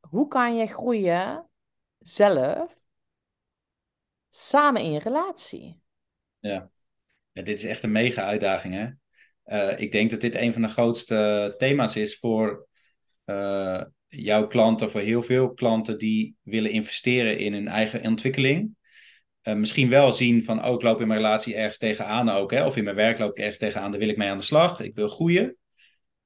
[0.00, 1.48] hoe kan je groeien
[1.98, 2.76] zelf
[4.28, 5.82] samen in je relatie?
[6.38, 6.70] Ja.
[7.32, 8.88] ja dit is echt een mega uitdaging, hè?
[9.46, 12.66] Uh, ik denk dat dit een van de grootste thema's is voor
[13.26, 18.76] uh, jouw klanten, voor heel veel klanten die willen investeren in hun eigen ontwikkeling.
[19.42, 22.66] Uh, misschien wel zien van, oh, ik loop in mijn relatie ergens tegenaan ook, hè?
[22.66, 24.80] of in mijn werk loop ik ergens tegenaan, daar wil ik mee aan de slag,
[24.80, 25.56] ik wil groeien.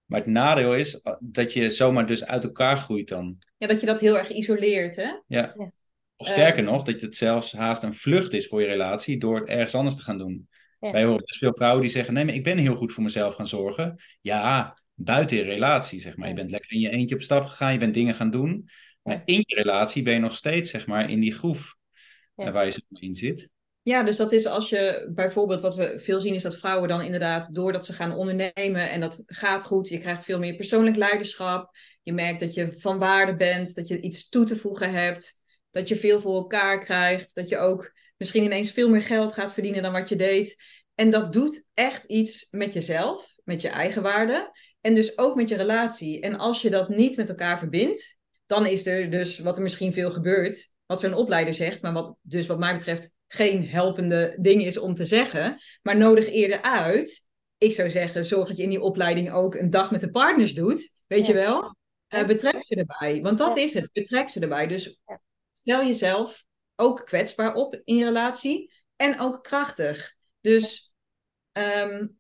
[0.04, 3.38] Maar het nadeel is dat je zomaar dus uit elkaar groeit dan.
[3.56, 5.02] Ja, dat je dat heel erg isoleert, hè?
[5.02, 5.22] Ja.
[5.26, 5.72] ja.
[6.16, 9.48] Of sterker nog, dat het zelfs haast een vlucht is voor je relatie door het
[9.48, 10.48] ergens anders te gaan doen.
[10.78, 10.90] Ja.
[10.90, 13.34] Wij horen dus veel vrouwen die zeggen: Nee, maar ik ben heel goed voor mezelf
[13.34, 13.96] gaan zorgen.
[14.20, 16.28] Ja, buiten je relatie, zeg maar.
[16.28, 18.68] Je bent lekker in je eentje op stap gegaan, je bent dingen gaan doen.
[19.02, 21.76] Maar in je relatie ben je nog steeds, zeg maar, in die groef
[22.34, 22.52] ja.
[22.52, 23.52] waar je in zit.
[23.82, 27.02] Ja, dus dat is als je bijvoorbeeld, wat we veel zien, is dat vrouwen dan
[27.02, 31.76] inderdaad, doordat ze gaan ondernemen en dat gaat goed, je krijgt veel meer persoonlijk leiderschap.
[32.02, 35.88] Je merkt dat je van waarde bent, dat je iets toe te voegen hebt, dat
[35.88, 39.82] je veel voor elkaar krijgt, dat je ook misschien ineens veel meer geld gaat verdienen
[39.82, 40.56] dan wat je deed.
[40.94, 45.48] En dat doet echt iets met jezelf, met je eigen waarde en dus ook met
[45.48, 46.20] je relatie.
[46.20, 49.92] En als je dat niet met elkaar verbindt, dan is er dus wat er misschien
[49.92, 54.64] veel gebeurt, wat zo'n opleider zegt, maar wat dus wat mij betreft geen helpende ding
[54.64, 57.26] is om te zeggen, maar nodig eerder uit.
[57.58, 60.54] Ik zou zeggen, zorg dat je in die opleiding ook een dag met de partners
[60.54, 61.76] doet, weet je wel?
[62.08, 64.66] Uh, betrek ze erbij, want dat is het, betrek ze erbij.
[64.66, 65.00] Dus
[65.52, 66.44] stel jezelf
[66.80, 70.14] ook kwetsbaar op in je relatie en ook krachtig.
[70.40, 70.92] Dus
[71.52, 72.18] um,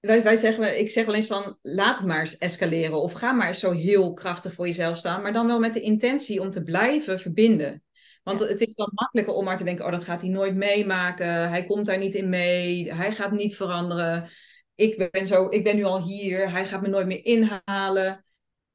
[0.00, 3.32] wij, wij zeggen, ik zeg wel eens van laat het maar eens escaleren of ga
[3.32, 6.50] maar eens zo heel krachtig voor jezelf staan, maar dan wel met de intentie om
[6.50, 7.82] te blijven verbinden.
[8.22, 11.48] Want het is dan makkelijker om maar te denken, oh dat gaat hij nooit meemaken,
[11.48, 14.30] hij komt daar niet in mee, hij gaat niet veranderen.
[14.74, 18.24] Ik ben, zo, ik ben nu al hier, hij gaat me nooit meer inhalen.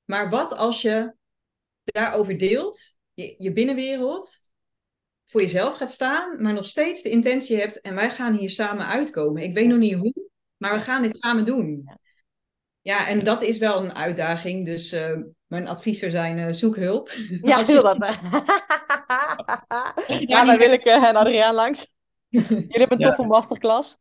[0.06, 1.16] Maar wat als je
[1.84, 4.50] daarover deelt, je, je binnenwereld,
[5.26, 8.88] voor jezelf gaat staan, maar nog steeds de intentie hebt en wij gaan hier samen
[8.88, 9.44] uitkomen.
[9.44, 10.14] Ik weet nog niet hoe,
[10.58, 11.90] maar we gaan dit samen doen.
[12.82, 14.66] Ja, en dat is wel een uitdaging.
[14.66, 17.12] Dus uh, mijn advies zou zijn, uh, zoek hulp.
[17.42, 17.74] Ja, je...
[17.74, 18.20] dat.
[20.30, 21.94] ja, daar wil ik uh, en Adriaan langs.
[22.30, 23.98] Jullie hebben een toffe masterclass.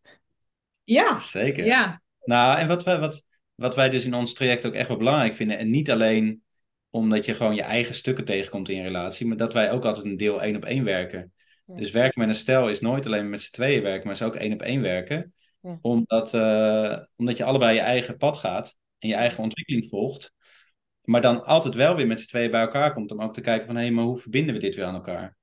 [0.85, 1.64] Ja, zeker.
[1.64, 2.02] Ja.
[2.24, 3.22] Nou, en wat wij, wat,
[3.54, 6.42] wat wij dus in ons traject ook echt wel belangrijk vinden, en niet alleen
[6.90, 10.07] omdat je gewoon je eigen stukken tegenkomt in je relatie, maar dat wij ook altijd
[10.07, 11.33] een deel één op één werken.
[11.66, 14.35] Dus werken met een stel is nooit alleen met z'n tweeën werken, maar is ook
[14.35, 15.35] één op één werken.
[15.61, 15.79] Ja.
[15.83, 20.35] Omdat, uh, omdat je allebei je eigen pad gaat en je eigen ontwikkeling volgt.
[21.05, 23.66] Maar dan altijd wel weer met z'n tweeën bij elkaar komt om ook te kijken
[23.66, 25.37] van hé, hey, maar hoe verbinden we dit weer aan elkaar?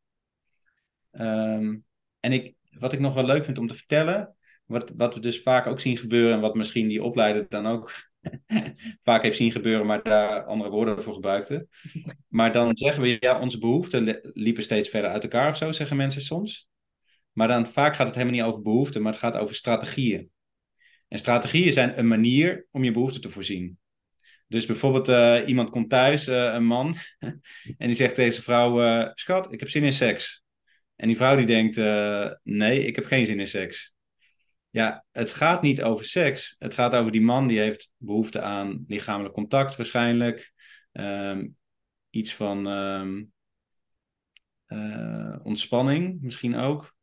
[1.12, 1.86] Um,
[2.20, 5.42] en ik, wat ik nog wel leuk vind om te vertellen, wat, wat we dus
[5.42, 7.92] vaak ook zien gebeuren en wat misschien die opleider dan ook
[9.04, 11.68] vaak heeft zien gebeuren, maar daar andere woorden voor gebruikte.
[12.28, 15.98] Maar dan zeggen we, ja, onze behoeften liepen steeds verder uit elkaar of zo, zeggen
[15.98, 16.68] mensen soms.
[17.32, 20.30] Maar dan vaak gaat het helemaal niet over behoeften, maar het gaat over strategieën.
[21.08, 23.78] En strategieën zijn een manier om je behoeften te voorzien.
[24.48, 26.96] Dus bijvoorbeeld uh, iemand komt thuis, uh, een man,
[27.78, 30.44] en die zegt tegen zijn vrouw, uh, schat, ik heb zin in seks.
[30.96, 31.76] En die vrouw die denkt,
[32.44, 33.96] nee, ik heb geen zin in seks.
[34.78, 36.56] Ja, het gaat niet over seks.
[36.60, 40.54] Het gaat over die man die heeft behoefte aan lichamelijk contact waarschijnlijk.
[40.92, 41.56] Um,
[42.10, 43.32] iets van um,
[45.44, 46.96] ontspanning misschien ook.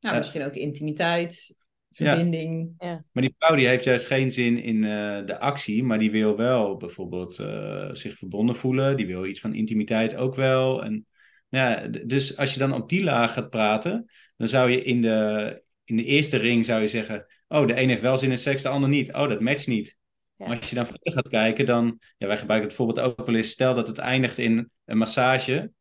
[0.00, 1.54] Nou, misschien ook intimiteit,
[1.90, 2.74] verbinding.
[2.78, 3.04] Ja.
[3.12, 6.36] Maar die vrouw die heeft juist geen zin in uh, de actie, maar die wil
[6.36, 8.96] wel bijvoorbeeld uh, zich verbonden voelen.
[8.96, 10.84] Die wil iets van intimiteit ook wel.
[10.84, 11.06] En,
[11.48, 15.62] ja, dus als je dan op die laag gaat praten, dan zou je in de,
[15.90, 18.62] in de eerste ring zou je zeggen, oh, de een heeft wel zin in seks,
[18.62, 19.12] de ander niet.
[19.12, 19.96] Oh, dat matcht niet.
[20.36, 20.46] Ja.
[20.46, 23.34] Maar als je dan verder gaat kijken, dan, ja, wij gebruiken het voorbeeld ook wel
[23.34, 25.72] eens, stel dat het eindigt in een massage,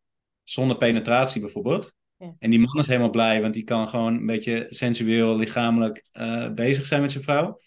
[0.44, 1.94] zonder penetratie bijvoorbeeld.
[2.18, 2.36] Ja.
[2.40, 6.50] En die man is helemaal blij, want die kan gewoon een beetje sensueel, lichamelijk uh,
[6.50, 7.60] bezig zijn met zijn vrouw.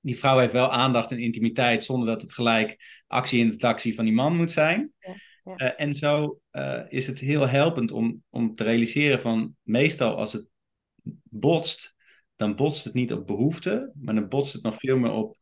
[0.00, 3.94] Die vrouw heeft wel aandacht en intimiteit, zonder dat het gelijk actie in de taxi
[3.94, 4.92] van die man moet zijn.
[4.98, 5.14] Ja.
[5.56, 10.32] Uh, en zo uh, is het heel helpend om, om te realiseren van meestal als
[10.32, 10.48] het
[11.22, 11.94] botst,
[12.36, 15.36] dan botst het niet op behoeften, maar dan botst het nog veel meer op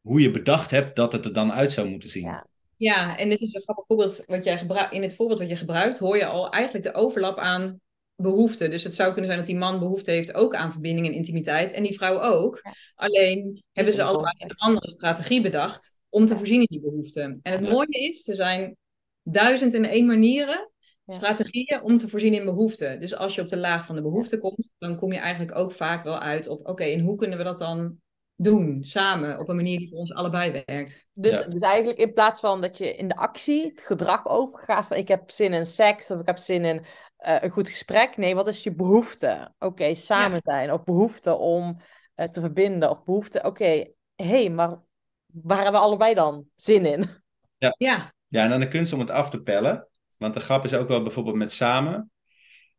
[0.00, 2.24] hoe je bedacht hebt dat het er dan uit zou moeten zien.
[2.24, 2.46] Ja.
[2.82, 4.92] Ja, en dit is een grappig voorbeeld wat jij gebruikt.
[4.92, 7.80] In het voorbeeld wat je gebruikt, hoor je al eigenlijk de overlap aan
[8.16, 8.70] behoeften.
[8.70, 11.72] Dus het zou kunnen zijn dat die man behoefte heeft ook aan verbinding en intimiteit.
[11.72, 12.62] En die vrouw ook.
[12.94, 17.40] Alleen hebben ze allebei een andere strategie bedacht om te voorzien in die behoeften.
[17.42, 18.76] En het mooie is, er zijn
[19.22, 20.71] duizend en één manieren,
[21.06, 23.00] strategieën om te voorzien in behoeften.
[23.00, 25.72] Dus als je op de laag van de behoefte komt, dan kom je eigenlijk ook
[25.72, 28.00] vaak wel uit op, oké, en hoe kunnen we dat dan
[28.36, 31.06] doen, samen, op een manier die voor ons allebei werkt.
[31.12, 34.96] Dus, dus eigenlijk in plaats van dat je in de actie het gedrag overgaat van
[34.96, 36.84] ik heb zin in seks of ik heb zin in
[37.26, 38.16] uh, een goed gesprek.
[38.16, 39.54] Nee, wat is je behoefte?
[39.58, 41.80] Oké, samen zijn of behoefte om
[42.16, 44.80] uh, te verbinden of behoefte, oké, okay, hé, hey, maar
[45.26, 47.10] waar hebben we allebei dan zin in?
[47.58, 47.74] Ja.
[47.78, 48.14] ja.
[48.28, 49.88] Ja, en dan de kunst om het af te pellen.
[50.22, 52.10] Want de grap is ook wel bijvoorbeeld met samen.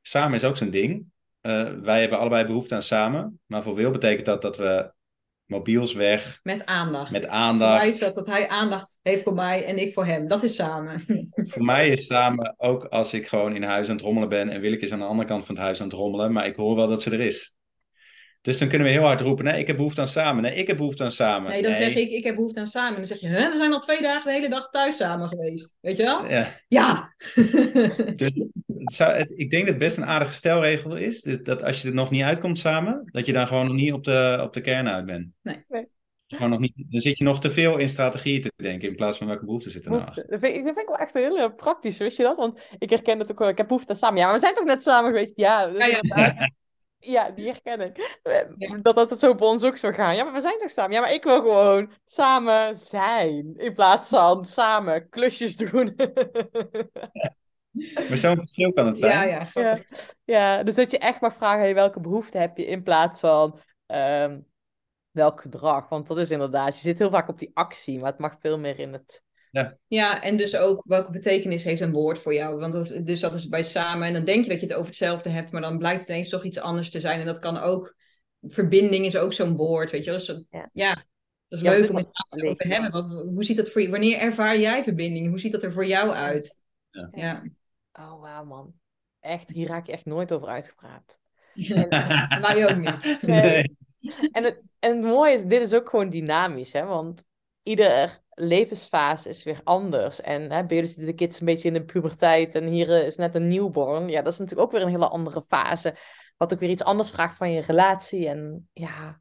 [0.02, 1.06] Samen is ook zo'n ding.
[1.42, 3.40] Uh, wij hebben allebei behoefte aan samen.
[3.46, 4.94] Maar voor Wil betekent dat dat we
[5.46, 6.40] mobiels weg.
[6.44, 7.12] Met aandacht.
[7.12, 7.72] Met aandacht.
[7.72, 10.28] Voor mij is dat dat hij aandacht heeft voor mij en ik voor hem.
[10.28, 11.04] Dat is samen.
[11.36, 14.62] Voor mij is samen ook als ik gewoon in huis aan het rommelen ben en
[14.62, 16.56] wil ik is aan de andere kant van het huis aan het rommelen, maar ik
[16.56, 17.56] hoor wel dat ze er is.
[18.44, 20.44] Dus dan kunnen we heel hard roepen, nee, ik heb behoefte aan samen.
[20.44, 21.52] Nee, ik heb behoefte aan samen.
[21.52, 22.90] Nee, dan zeg ik, ik heb behoefte aan samen.
[22.90, 25.28] En dan zeg je, hè, we zijn al twee dagen de hele dag thuis samen
[25.28, 25.78] geweest.
[25.80, 26.30] Weet je wel?
[26.30, 26.60] Ja.
[26.68, 27.16] Ja.
[28.16, 28.32] dus
[28.68, 31.22] het zou, het, ik denk dat het best een aardige stelregel is.
[31.22, 33.94] Dus dat als je er nog niet uitkomt samen, dat je dan gewoon nog niet
[33.94, 35.28] op de, op de kern uit bent.
[35.42, 35.66] Nee.
[35.68, 35.88] Nee.
[36.28, 39.18] Gewoon nog niet, dan zit je nog te veel in strategieën te denken in plaats
[39.18, 40.32] van welke behoeften zitten er nou Behoefte.
[40.32, 40.40] achter.
[40.40, 42.38] Dat vind, ik, dat vind ik wel echt heel eh, praktisch, wist je dat?
[42.38, 43.50] Want ik herken het ook wel.
[43.50, 44.18] Ik heb behoefte aan samen.
[44.18, 45.32] Ja, maar we zijn toch net samen geweest?
[45.36, 46.50] Ja, dus Ja, ja.
[47.04, 48.20] Ja, die herken ik.
[48.58, 48.78] Ja.
[48.82, 50.16] Dat dat het zo bij ons ook zou gaan.
[50.16, 50.92] Ja, maar we zijn toch samen?
[50.92, 53.54] Ja, maar ik wil gewoon samen zijn.
[53.58, 55.96] In plaats van samen klusjes doen.
[58.10, 59.28] Maar zo'n verschil kan het zijn.
[59.28, 59.78] Ja, ja.
[60.24, 63.60] Ja, dus dat je echt mag vragen, hey, welke behoefte heb je in plaats van
[63.86, 64.40] ehm,
[65.12, 65.90] welk gedrag?
[65.90, 68.60] Want dat is inderdaad, je zit heel vaak op die actie, maar het mag veel
[68.60, 69.24] meer in het...
[69.88, 72.60] Ja, en dus ook welke betekenis heeft een woord voor jou?
[72.60, 74.08] Want dat, dus dat is bij samen.
[74.08, 76.30] En dan denk je dat je het over hetzelfde hebt, maar dan blijkt het ineens
[76.30, 77.20] toch iets anders te zijn.
[77.20, 77.96] En dat kan ook,
[78.42, 80.18] verbinding is ook zo'n woord, weet je wel.
[80.20, 80.70] Dus dat- Ja.
[80.74, 80.94] ja.
[80.94, 82.92] dat is Ja, leuk om het over te hebben.
[82.92, 85.28] Want hoe ziet dat voor je, wanneer ervaar jij verbinding?
[85.30, 86.56] Hoe ziet dat er voor jou uit?
[86.90, 87.10] Ja.
[87.12, 87.44] Ja.
[87.94, 88.74] Oh, wauw man.
[89.20, 91.18] Echt, hier raak je echt nooit over uitgepraat.
[92.42, 93.18] Wij ook niet.
[93.22, 93.76] Nee.
[94.32, 96.86] En het, en het mooie is, dit is ook gewoon dynamisch, hè?
[96.86, 97.26] Want
[97.64, 100.22] ieder levensfase is weer anders.
[100.22, 103.06] En hè, bij jullie zitten de kids een beetje in de puberteit en hier eh,
[103.06, 104.08] is net een newborn.
[104.10, 105.96] Ja, dat is natuurlijk ook weer een hele andere fase.
[106.38, 109.20] Wat ook weer iets anders vraagt van je relatie en ja,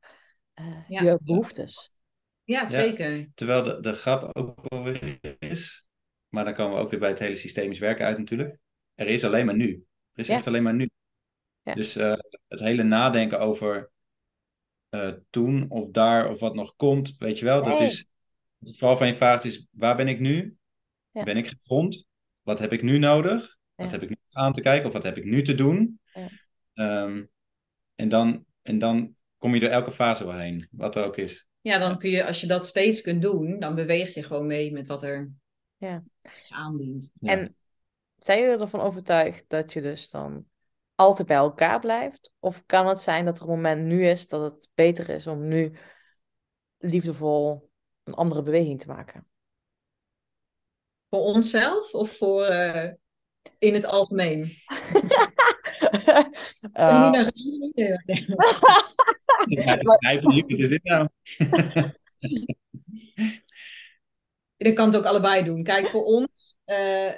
[0.55, 1.03] eh, Ja.
[1.03, 1.93] je behoeftes.
[2.45, 3.29] Ja, zeker.
[3.35, 5.87] Terwijl de, de grap ook wel weer is,
[6.29, 8.59] maar dan komen we ook weer bij het hele systemisch werken uit natuurlijk.
[8.95, 9.85] Er is alleen maar nu.
[10.13, 10.35] Er is Ja.
[10.37, 10.91] echt alleen maar nu.
[11.63, 11.75] Ja.
[11.75, 12.15] Dus eh,
[12.49, 13.91] het hele nadenken over
[14.89, 17.89] eh, toen of daar of wat nog komt, weet je wel, dat Nee.
[17.89, 18.07] is,
[18.69, 20.57] het vooral van je vraagt is, waar ben ik nu?
[21.11, 21.23] Ja.
[21.23, 22.07] Ben ik gegrond?
[22.43, 23.57] Wat heb ik nu nodig?
[23.75, 26.01] Wat heb ik nu aan te kijken of wat heb ik nu te doen?
[26.15, 26.29] Ja.
[26.75, 27.25] Ehm,
[27.95, 31.47] en, dan, en dan kom je door elke fase wel heen, wat er ook is.
[31.61, 34.73] Ja, dan kun je, als je dat steeds kunt doen, dan beweeg je gewoon mee
[34.73, 35.33] met wat er
[35.77, 36.03] Ja.
[36.33, 37.13] zich aandient.
[37.21, 37.31] Ja.
[37.31, 37.57] En
[38.17, 40.47] zijn jullie ervan overtuigd dat je dus dan
[40.95, 42.33] altijd bij elkaar blijft?
[42.39, 45.49] Of kan het zijn dat er een moment nu is dat het beter is om
[45.49, 45.73] nu
[46.79, 47.71] liefdevol
[48.05, 49.27] een andere beweging te maken?
[51.11, 52.93] Voor onszelf of voor eh,
[53.59, 54.51] in het algemeen?
[56.73, 57.11] Eh,
[57.75, 58.03] Ja.
[59.67, 60.01] Ik wat
[60.83, 61.09] nou?
[64.57, 65.63] Dan kan het ook allebei doen.
[65.63, 66.57] Kijk, voor ons.
[66.65, 67.13] eh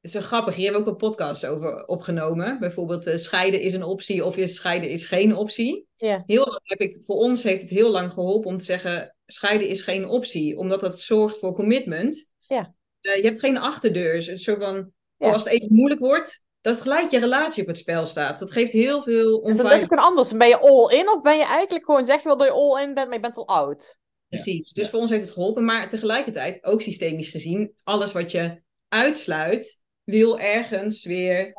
[0.00, 0.54] het is wel grappig.
[0.54, 2.58] Hier hebben we ook een podcast over opgenomen.
[2.58, 5.86] Bijvoorbeeld, scheiden is een optie of is scheiden is geen optie.
[5.94, 6.22] Ja.
[6.26, 9.68] Heel lang heb ik, voor ons heeft het heel lang geholpen om te zeggen: scheiden
[9.68, 12.30] is geen optie, omdat dat zorgt voor commitment.
[12.46, 12.74] Ja.
[13.00, 14.12] Eh, je hebt geen achterdeur.
[14.12, 14.74] Dus Zo van,
[15.16, 15.26] Ja.
[15.26, 18.38] oh, als het even moeilijk wordt, dat gelijk je relatie op het spel staat.
[18.38, 19.82] Dat geeft heel veel Dus dat is onveiligheid.
[19.92, 20.36] ook een anders.
[20.36, 22.82] Ben je all in of ben je eigenlijk gewoon, zeg je wel dat je all
[22.82, 23.98] in bent, maar je bent al oud?
[24.28, 24.72] Precies.
[24.72, 24.90] Dus Ja.
[24.90, 25.64] voor ons heeft het geholpen.
[25.64, 31.54] Maar tegelijkertijd, ook systemisch gezien, alles wat je uitsluit, wil ergens weer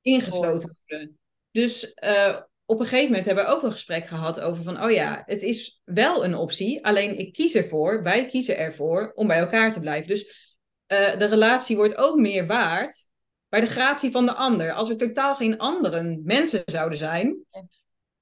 [0.00, 1.18] ingesloten worden.
[1.50, 4.90] Dus eh, op een gegeven moment hebben we ook een gesprek gehad over van, oh
[4.90, 9.38] ja, het is wel een optie, alleen ik kies ervoor, wij kiezen ervoor om bij
[9.38, 10.08] elkaar te blijven.
[10.08, 10.54] Dus
[10.86, 13.08] eh, de relatie wordt ook meer waard
[13.48, 14.72] bij de gratie van de ander.
[14.72, 17.44] Als er totaal geen andere mensen zouden zijn,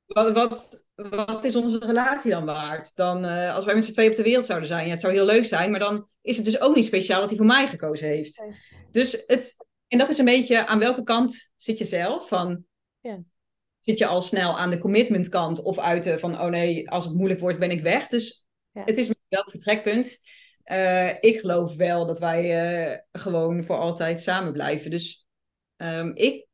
[0.07, 2.97] wat, wat, wat is onze relatie dan waard?
[2.97, 5.13] Dan, eh, als wij met z'n tweeën op de wereld zouden zijn, ja, het zou
[5.13, 7.67] heel leuk zijn, maar dan is het dus ook niet speciaal dat hij voor mij
[7.67, 8.45] gekozen heeft.
[8.91, 12.29] Dus het, en dat is een beetje aan welke kant zit je zelf?
[12.29, 12.65] Van,
[13.01, 13.23] Ja.
[13.85, 17.05] Zit je al snel aan de commitment kant of uit de van, oh nee, als
[17.05, 18.07] het moeilijk wordt ben ik weg.
[18.09, 18.83] Dus Ja.
[18.85, 20.19] het is wel het vertrekpunt.
[20.63, 24.91] Eh, ik geloof wel dat wij eh, gewoon voor altijd samen blijven.
[24.91, 25.27] Dus
[25.77, 26.47] ehm, ik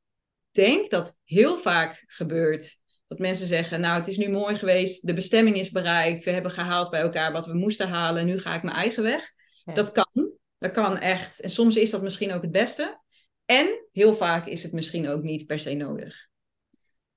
[0.51, 2.79] denk dat heel vaak gebeurt
[3.09, 6.51] dat mensen zeggen, nou het is nu mooi geweest, de bestemming is bereikt, we hebben
[6.51, 9.31] gehaald bij elkaar wat we moesten halen, nu ga ik mijn eigen weg.
[9.65, 9.75] Ja.
[9.75, 11.41] Dat kan, dat kan echt.
[11.41, 13.01] En soms is dat misschien ook het beste.
[13.45, 16.29] En heel vaak is het misschien ook niet per se nodig.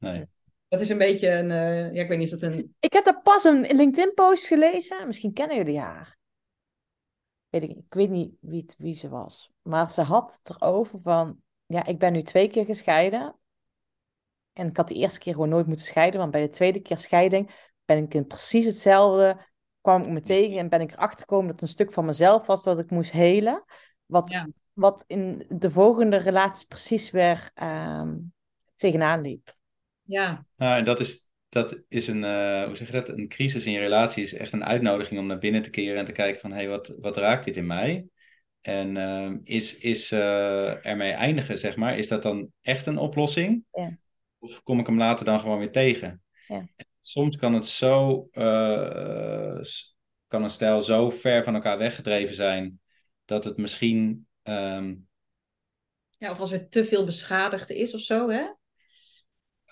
[0.04, 0.26] Nee.
[0.68, 3.06] Dat is een beetje een, eh, ja ik weet niet of dat een, Ik heb
[3.06, 5.08] daar pas een LinkedIn-post gelezen.
[5.08, 6.18] Misschien kennen jullie haar.
[7.50, 9.52] Weet ik, ik weet niet wie, het- wie ze was.
[9.62, 11.42] Maar ze had het erover van...
[11.66, 13.36] Ja, ik ben nu twee keer gescheiden.
[14.54, 16.20] En ik had de eerste keer gewoon nooit moeten scheiden.
[16.20, 19.46] Want bij de tweede keer scheiding ben ik in precies hetzelfde...
[19.82, 22.46] kwam ik me tegen en ben ik erachter gekomen dat het een stuk van mezelf
[22.46, 23.64] was dat ik moest helen.
[24.06, 24.48] Wat, Ja.
[24.74, 28.18] wat in de volgende relatie precies weer ehm,
[28.76, 29.56] tegenaan liep.
[30.04, 33.10] Ja, Nou, en dat is, dat is een, eh, hoe zeg je dat?
[33.10, 36.06] Een crisis in je relatie is echt een uitnodiging om naar binnen te keren en
[36.06, 38.08] te kijken van, hé, hey, wat, wat raakt dit in mij?
[38.62, 43.66] En ehm, is, is eh, ermee eindigen, zeg maar, is dat dan echt een oplossing?
[43.72, 43.98] Ja.
[44.40, 46.22] Of kom ik hem later dan gewoon weer tegen?
[46.48, 46.68] Ja.
[47.02, 49.62] Soms kan het zo, eh,
[50.28, 52.80] kan een stijl zo ver van elkaar weggedreven zijn,
[53.26, 54.96] dat het misschien ehm,
[56.18, 58.46] Ja, of als er te veel beschadigd is of zo, hè?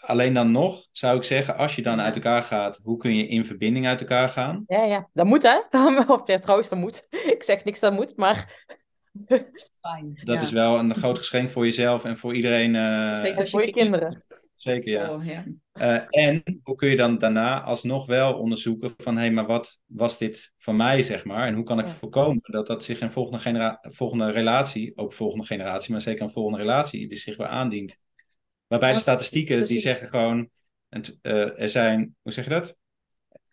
[0.02, 3.28] Alleen dan nog zou ik zeggen, als je dan uit elkaar gaat, hoe kun je
[3.28, 4.64] in verbinding uit elkaar gaan?
[4.68, 5.10] Ja, ja.
[5.14, 5.80] Dat moet, hè?
[6.14, 7.08] Of ja, trouwens, dat moet.
[7.36, 8.66] Ik zeg niks dat moet, maar...
[9.82, 10.20] Fijn.
[10.24, 10.42] Dat ja.
[10.42, 12.76] is wel een groot geschenk voor jezelf en voor iedereen.
[12.76, 14.24] eh, En als voor je kinderen.
[14.56, 15.14] zeker, ja.
[15.14, 15.44] Oh, ja.
[15.72, 20.18] Eh, en hoe kun je dan daarna alsnog wel onderzoeken van, hé, maar wat was
[20.18, 21.48] dit van mij, zeg maar?
[21.48, 21.92] En hoe kan ik Ja.
[21.94, 26.30] voorkomen dat dat zich in volgende, genera volgende relatie, ook volgende generatie, maar zeker een
[26.32, 27.98] volgende relatie, die zich weer aandient?
[28.72, 30.50] Waarbij de statistieken, die zeggen gewoon,
[30.90, 32.78] het, eh, er zijn, hoe zeg je dat?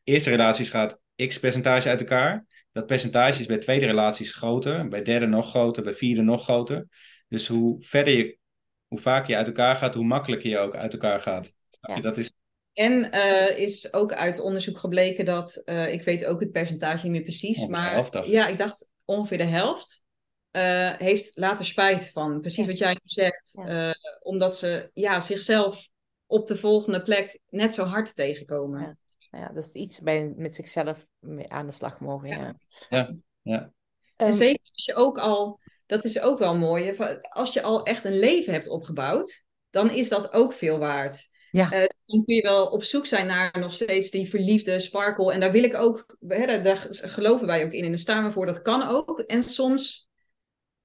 [0.04, 2.46] Eerste relaties gaat x percentage uit elkaar.
[2.72, 6.88] Dat percentage is bij tweede relaties groter, bij derde nog groter, bij vierde nog groter.
[7.28, 8.38] Dus hoe verder je,
[8.86, 11.52] hoe vaker je uit elkaar gaat, hoe makkelijker je ook uit elkaar gaat.
[11.80, 12.00] Ja.
[12.00, 12.32] Dat is
[12.72, 17.12] En eh, is ook uit onderzoek gebleken dat, eh, ik weet ook het percentage niet
[17.12, 20.06] meer precies, de maar ja, ik dacht ongeveer de helft
[20.50, 22.40] eh, heeft later spijt van.
[22.40, 22.66] Precies Ja.
[22.70, 23.50] wat jij nu zegt.
[23.52, 23.88] Ja.
[23.88, 25.88] Eh, omdat ze ja, zichzelf
[26.26, 28.80] op de volgende plek net zo hard tegenkomen.
[28.80, 28.96] Ja.
[29.38, 31.06] Ja, dat is iets bij met zichzelf
[31.48, 32.28] aan de slag mogen.
[32.28, 32.54] Ja.
[32.88, 33.14] Ja.
[33.42, 33.72] ja.
[34.16, 36.96] En Ehm, zeker als je ook al, dat is ook wel mooi,
[37.28, 41.28] als je al echt een leven hebt opgebouwd, dan is dat ook veel waard.
[41.50, 41.70] Ja.
[41.72, 45.32] Eh, dan kun je wel op zoek zijn naar nog steeds die verliefde sparkle.
[45.32, 48.24] En daar wil ik ook, hè, daar, daar geloven wij ook in en daar staan
[48.24, 49.20] we voor, dat kan ook.
[49.20, 50.07] En soms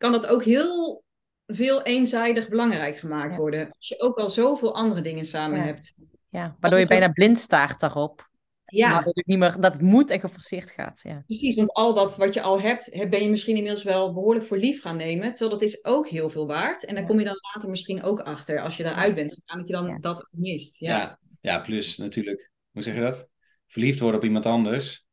[0.04, 1.04] kan dat ook heel
[1.46, 3.40] veel eenzijdig belangrijk gemaakt Ja.
[3.40, 3.68] worden.
[3.78, 5.64] Als je ook al zoveel andere dingen samen Ja.
[5.66, 5.94] hebt.
[6.30, 8.32] ja, waardoor je bijna blind staart daarop.
[8.66, 11.00] Ja, Maar dat het niet meer dat het moet en geforceerd gaat.
[11.04, 11.24] Ja.
[11.26, 14.46] Precies, want al dat wat je al hebt, heb- ben je misschien inmiddels wel behoorlijk
[14.46, 15.30] voor lief gaan nemen.
[15.32, 16.86] Terwijl dat is ook heel veel waard.
[16.86, 17.10] En daar Ja.
[17.10, 19.88] kom je dan later misschien ook achter, als je daaruit bent gegaan, dat je dan
[19.88, 19.98] Ja.
[20.00, 20.80] dat mist.
[20.80, 20.98] Ja.
[20.98, 21.20] Ja.
[21.42, 21.60] Ja.
[21.60, 23.28] plus natuurlijk, hoe zeg je dat?
[23.68, 25.06] Verliefd worden op iemand anders,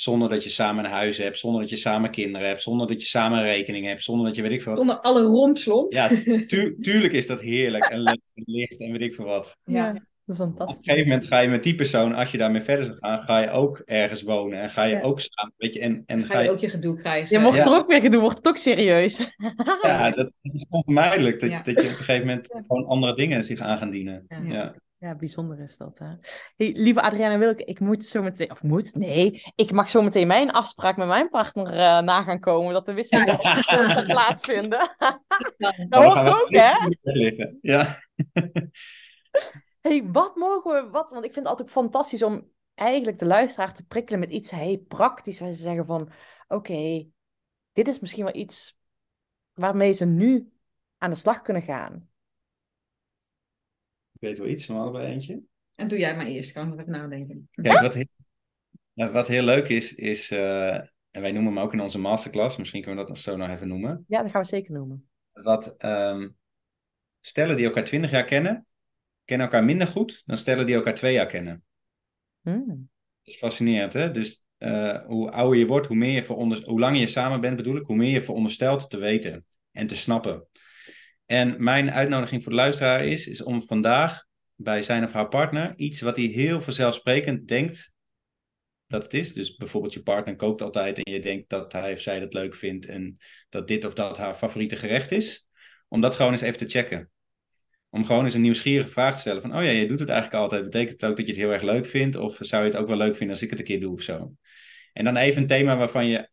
[0.00, 3.02] zonder dat je samen een huis hebt, zonder dat je samen kinderen hebt, zonder dat
[3.02, 4.76] je samen een rekening hebt, zonder dat je weet ik veel.
[4.76, 5.92] Zonder alle rompslomp.
[5.92, 6.08] Ja,
[6.46, 9.56] tu- tuurlijk is dat heerlijk en leuk en licht en weet ik veel wat.
[9.64, 9.92] Ja.
[9.92, 10.84] dat is Op een fantastisch.
[10.84, 13.50] gegeven moment ga je met die persoon, als je daarmee verder zou gaan, ga je
[13.50, 15.00] ook ergens wonen en ga je Ja.
[15.02, 17.36] ook samen, weet je, en, en Ga je ook je gedoe krijgen.
[17.36, 17.64] Je mocht Ja.
[17.64, 19.36] er ook weer gedoe, wordt het ook serieus.
[19.82, 21.62] Ja, dat is onvermijdelijk dat, Ja.
[21.62, 22.62] dat je op een gegeven moment Ja.
[22.66, 24.24] gewoon andere dingen zich aan gaan dienen.
[24.44, 24.74] Ja.
[24.98, 25.14] Ja.
[25.14, 25.98] Bijzonder is dat.
[25.98, 26.06] Hè?
[26.56, 30.26] Hey, lieve Adriana Wilke, ik moet zo meteen, of moet, nee, ik mag zo meteen
[30.26, 34.78] mijn afspraak met mijn partner eh, na gaan komen, dat gaat plaatsvinden.
[35.58, 36.72] dat Dan hoor gaan ik we ook, hè?
[37.60, 37.98] Ja.
[39.80, 43.74] Hey, wat mogen we, wat, want ik vind het altijd fantastisch om eigenlijk de luisteraar
[43.74, 46.10] te prikkelen met iets hey, praktisch, waar ze zeggen van,
[46.48, 47.06] oké,
[47.72, 48.78] dit is misschien wel iets
[49.52, 50.52] waarmee ze nu
[50.98, 52.07] aan de slag kunnen gaan.
[54.20, 55.40] Ik weet wel iets, maar allebei eentje.
[55.74, 57.48] En doe jij maar eerst, kan ik nog even nadenken.
[57.52, 58.06] Kijk, wat heel,
[58.92, 60.74] nou, wat heel leuk is, is, eh,
[61.10, 63.50] en wij noemen hem ook in onze masterclass, misschien kunnen we dat nog zo nog
[63.50, 64.04] even noemen.
[64.08, 65.08] Ja, dat gaan we zeker noemen.
[65.32, 66.28] Wat ehm,
[67.20, 68.66] stellen die elkaar 20 jaar kennen,
[69.24, 71.62] kennen elkaar minder goed dan stellen die elkaar twee jaar kennen.
[72.40, 72.66] Hmm.
[72.66, 74.10] Dat is fascinerend, hè?
[74.10, 76.64] Dus eh, hoe ouder je wordt, hoe, meer je veronder...
[76.64, 79.96] hoe langer je samen bent, bedoel ik, hoe meer je veronderstelt te weten en te
[79.96, 80.46] snappen.
[81.28, 84.24] En mijn uitnodiging voor de luisteraar is, is om vandaag
[84.54, 87.92] bij zijn of haar partner iets wat hij heel vanzelfsprekend denkt
[88.86, 89.32] dat het is.
[89.32, 92.54] Dus bijvoorbeeld je partner kookt altijd en je denkt dat hij of zij dat leuk
[92.54, 93.18] vindt en
[93.48, 95.48] dat dit of dat haar favoriete gerecht is.
[95.88, 97.10] Om dat gewoon eens even te checken.
[97.90, 100.42] Om gewoon eens een nieuwsgierige vraag te stellen van, oh ja, je doet het eigenlijk
[100.42, 100.64] altijd.
[100.64, 102.16] Betekent het ook dat je het heel erg leuk vindt?
[102.16, 104.02] Of zou je het ook wel leuk vinden als ik het een keer doe of
[104.02, 104.32] zo?
[104.92, 106.28] En dan even een thema waarvan je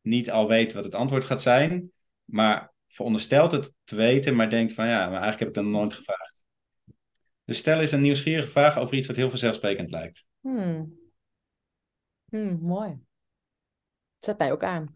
[0.00, 1.90] niet al weet wat het antwoord gaat zijn,
[2.24, 5.72] maar veronderstelt het te weten, maar denkt van, ja, maar eigenlijk heb ik dat nog
[5.72, 6.44] nooit gevraagd.
[7.44, 10.24] Dus stel eens een nieuwsgierige vraag over iets wat heel vanzelfsprekend lijkt.
[10.40, 10.98] Hmm.
[12.24, 12.98] Hmm, mooi.
[14.18, 14.92] Zet mij ook aan.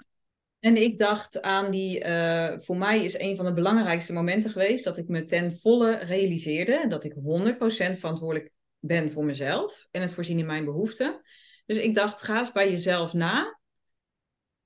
[0.59, 4.85] En ik dacht aan die, eh, voor mij is een van de belangrijkste momenten geweest
[4.85, 10.15] dat ik me ten volle realiseerde dat ik 100% verantwoordelijk ben voor mezelf en het
[10.15, 11.21] voorzien in mijn behoeften.
[11.67, 13.59] Dus ik dacht, ga eens bij jezelf na.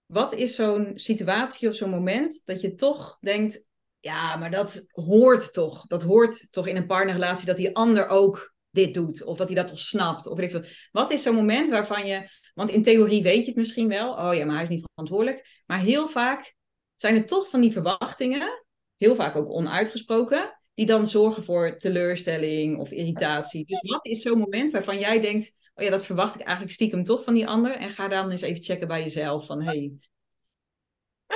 [0.09, 3.67] Wat is zo'n situatie of zo'n moment dat je toch denkt,
[4.01, 5.87] ja, maar dat hoort toch.
[5.87, 9.25] Dat hoort toch in een partnerrelatie dat die ander ook dit doet.
[9.25, 10.27] Of dat hij dat toch snapt.
[10.27, 10.89] Of weet.
[10.93, 12.29] Wat is zo'n moment waarvan je
[12.59, 14.13] want in theorie weet je het misschien wel.
[14.13, 15.63] Oh ja, maar hij is niet verantwoordelijk.
[15.67, 16.55] Maar heel vaak
[16.97, 18.65] zijn het toch van die verwachtingen,
[18.97, 23.67] heel vaak ook onuitgesproken, die dan zorgen voor teleurstelling of irritatie.
[23.67, 27.05] Dus wat is zo'n moment waarvan jij denkt, oh ja, dat verwacht ik eigenlijk stiekem
[27.05, 27.77] toch van die ander.
[27.77, 29.93] En ga dan eens even checken bij jezelf van, hey,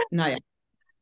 [0.09, 0.41] nou ja.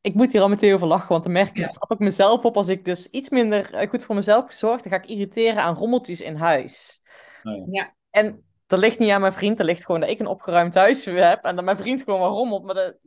[0.01, 1.65] Ik moet hier al meteen over lachen, want dan merk ik, Ja.
[1.65, 4.83] ik trap ik mezelf op als ik dus iets minder eh, goed voor mezelf gezorgd,
[4.83, 7.01] dan ga ik irriteren aan rommeltjes in huis.
[7.43, 7.63] Oh ja.
[7.71, 7.95] Ja.
[8.09, 11.05] En dat ligt niet aan mijn vriend, dat ligt gewoon dat ik een opgeruimd huis
[11.05, 12.97] heb en dat mijn vriend gewoon maar rommelt, maar dat,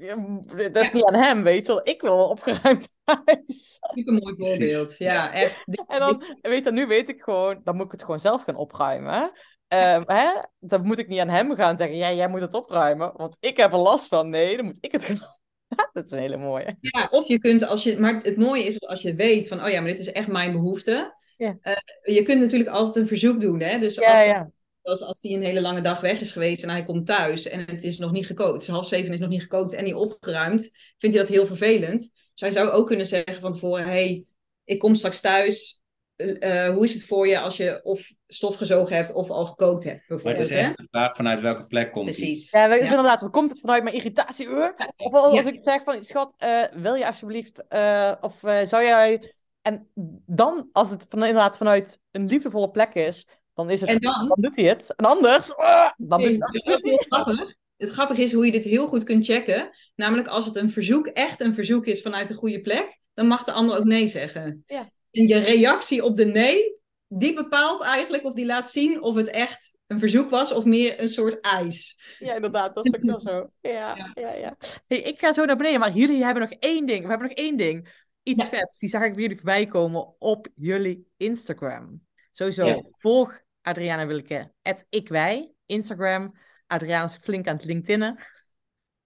[0.74, 1.86] dat is niet aan hem, weet je wel.
[1.88, 2.88] Ik wil een opgeruimd
[3.24, 3.78] huis.
[3.94, 5.84] Super mooi voorbeeld, ja, echt.
[5.88, 8.56] En dan, weet je, nu weet ik gewoon, dan moet ik het gewoon zelf gaan
[8.56, 9.32] opruimen.
[9.74, 10.40] Uh, hè?
[10.58, 13.56] Dan moet ik niet aan hem gaan zeggen, ja, jij moet het opruimen, want ik
[13.56, 14.28] heb er last van.
[14.28, 15.34] Nee, dan moet ik het gaan
[15.92, 16.76] dat is een hele mooie.
[16.80, 19.70] Ja, of je kunt als je, maar het mooie is als je weet van, oh
[19.70, 21.14] ja, maar dit is echt mijn behoefte.
[21.36, 21.56] Ja.
[21.62, 23.78] Uh, je kunt natuurlijk altijd een verzoek doen, hè?
[23.78, 24.50] Dus ja, als, ja.
[24.82, 27.60] als, als hij een hele lange dag weg is geweest en hij komt thuis en
[27.60, 30.70] het is nog niet gekookt, is half zeven is nog niet gekookt en niet opgeruimd,
[30.98, 32.00] vindt hij dat heel vervelend.
[32.00, 34.24] Dus hij zou ook kunnen zeggen van tevoren, hey,
[34.64, 35.82] ik kom straks thuis,
[36.16, 39.84] uh, hoe is het voor je als je of stof gezogen hebt of al gekookt
[39.84, 40.08] hebt?
[40.08, 42.50] Maar het is echt de vraag vanuit welke plek komt Precies.
[42.50, 42.96] Ja, dat is ja.
[42.96, 43.30] inderdaad.
[43.30, 44.74] Komt het vanuit mijn irritatieuur?
[44.96, 45.50] Of als ja.
[45.50, 49.34] ik zeg van, schat, uh, wil je alsjeblieft, uh, of zou jij...
[49.62, 49.88] En
[50.26, 53.90] dan, als het van, inderdaad vanuit een liefdevolle plek is, dan is het...
[53.90, 54.28] En dan?
[54.28, 54.94] dan doet hij het.
[54.96, 55.48] En anders,
[55.96, 57.54] dan doet hij het heel grappig.
[57.76, 59.70] Het grappige is hoe je dit heel goed kunt checken.
[59.94, 63.44] Namelijk als het een verzoek echt een verzoek is vanuit de goede plek, dan mag
[63.44, 64.64] de ander ook nee zeggen.
[64.66, 64.90] Ja.
[65.14, 69.28] En je reactie op de nee, die bepaalt eigenlijk of die laat zien of het
[69.28, 71.98] echt een verzoek was of meer een soort ijs.
[72.18, 73.50] Ja, inderdaad, dat is ook wel zo.
[73.60, 74.32] Ja, ja, ja.
[74.32, 74.56] ja.
[74.86, 77.02] Hey, ik ga zo naar beneden, maar jullie hebben nog één ding.
[77.02, 78.02] We hebben nog één ding.
[78.22, 78.58] Iets ja.
[78.58, 82.02] vets, die zag ik bij jullie voorbij komen op jullie Instagram.
[82.30, 82.82] Sowieso, ja.
[82.90, 84.52] volg Adriana Willeke,
[84.88, 86.34] ikwij, Instagram.
[86.66, 88.18] Adriana is flink aan het LinkedIn.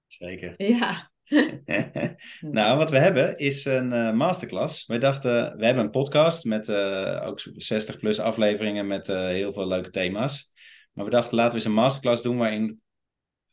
[0.07, 0.55] Zeker.
[0.57, 1.11] Ja.
[2.41, 4.87] nou, wat we hebben is een uh, masterclass.
[4.87, 9.53] Wij dachten, we hebben een podcast met uh, ook 60 plus afleveringen met uh, heel
[9.53, 10.53] veel leuke thema's.
[10.93, 12.81] Maar we dachten, laten we eens een masterclass doen waarin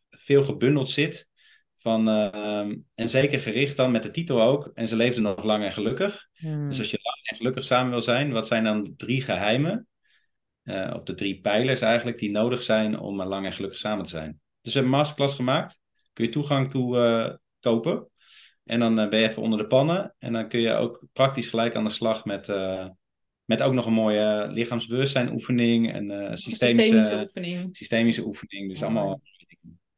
[0.09, 1.27] veel gebundeld zit.
[1.77, 2.07] Van,
[2.95, 4.71] en zeker gericht dan met de titel ook.
[4.73, 6.27] En ze leefden nog lang en gelukkig.
[6.33, 6.67] Hmm.
[6.67, 9.87] Dus als je lang en gelukkig samen wil zijn, wat zijn dan de drie geheimen?
[10.65, 14.39] of de drie pijlers eigenlijk die nodig zijn om lang en gelukkig samen te zijn.
[14.61, 15.79] Dus we hebben een masterclass gemaakt.
[16.13, 16.97] Kun je toegang toe
[17.65, 18.07] kopen.
[18.63, 20.15] En dan uh, ben je even onder de pannen.
[20.19, 22.87] En dan kun je ook praktisch gelijk aan de slag met, uh,
[23.45, 25.93] met ook nog een mooie lichaamsbewustzijn oefening.
[25.93, 27.77] En uh, systemische, systemische oefening.
[27.77, 28.69] Systemische oefening.
[28.69, 28.85] Dus Ja.
[28.85, 29.21] allemaal.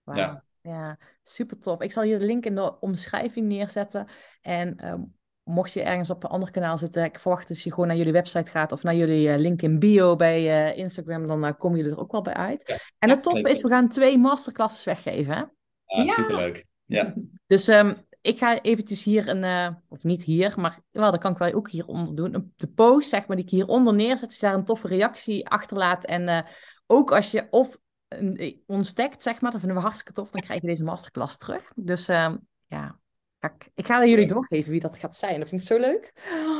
[0.03, 0.43] Ja.
[0.61, 1.81] Ja, super top.
[1.81, 4.07] Ik zal hier de link in de omschrijving neerzetten.
[4.41, 5.01] En ehm,
[5.43, 8.11] mocht je ergens op een ander kanaal zitten, ik verwacht dat je gewoon naar jullie
[8.13, 11.77] website gaat of naar jullie eh, link in bio bij eh, Instagram, dan eh, komen
[11.77, 12.63] jullie er ook wel bij uit.
[12.67, 12.77] Ja.
[12.99, 13.51] En het toffe leuk.
[13.51, 15.33] is, we gaan twee masterclasses weggeven.
[15.33, 15.39] Hè?
[15.39, 16.13] Ja, Ja.
[16.13, 16.65] superleuk.
[16.87, 17.13] Ja,
[17.47, 21.31] Dus ehm, ik ga eventjes hier een, eh, of niet hier, maar wel, dat kan
[21.31, 22.33] ik wel ook hieronder doen.
[22.33, 25.47] Een- De post, zeg maar, die ik hieronder neerzet, als je daar een toffe reactie
[25.49, 26.05] achterlaat.
[26.05, 26.43] En eh,
[26.87, 27.77] ook als je of
[28.07, 31.37] een, ons tagt, zeg maar, dat vinden we hartstikke tof, dan krijg je deze masterclass
[31.37, 31.71] terug.
[31.75, 32.99] Dus ehm, ja,
[33.39, 35.39] kijk, ik ga aan jullie doorgeven wie dat gaat zijn.
[35.39, 36.11] Dat vind ik zo leuk.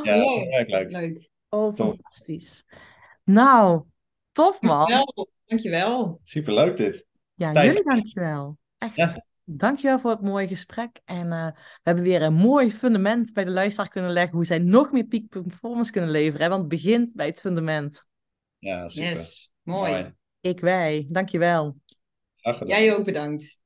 [0.02, 0.68] ja Leuk.
[0.68, 0.90] leuk.
[0.90, 1.30] Leuk.
[1.48, 1.86] Oh, Tof.
[1.88, 2.64] fantastisch.
[3.24, 3.82] Nou,
[4.32, 4.86] tof man.
[4.88, 5.28] Dankjewel.
[5.46, 6.20] Dankjewel.
[6.22, 7.06] Superleuk dit.
[7.34, 7.66] Ja, Thijs.
[7.66, 8.58] jullie dankjewel.
[8.78, 8.96] Echt.
[8.96, 9.24] Ja.
[9.50, 11.00] Dankjewel voor het mooie gesprek.
[11.04, 14.34] En eh, we hebben weer een mooi fundament bij de luisteraar kunnen leggen.
[14.34, 16.42] Hoe zij nog meer peak performance kunnen leveren.
[16.42, 16.48] Hè?
[16.48, 18.06] Want het begint bij het fundament.
[18.58, 19.10] Ja, super.
[19.10, 19.52] Yes.
[19.62, 20.14] Mooi.
[20.40, 21.06] Ik wij.
[21.10, 21.76] Dankjewel.
[22.34, 22.82] Graag gedaan.
[22.82, 23.58] Jij ook bedankt.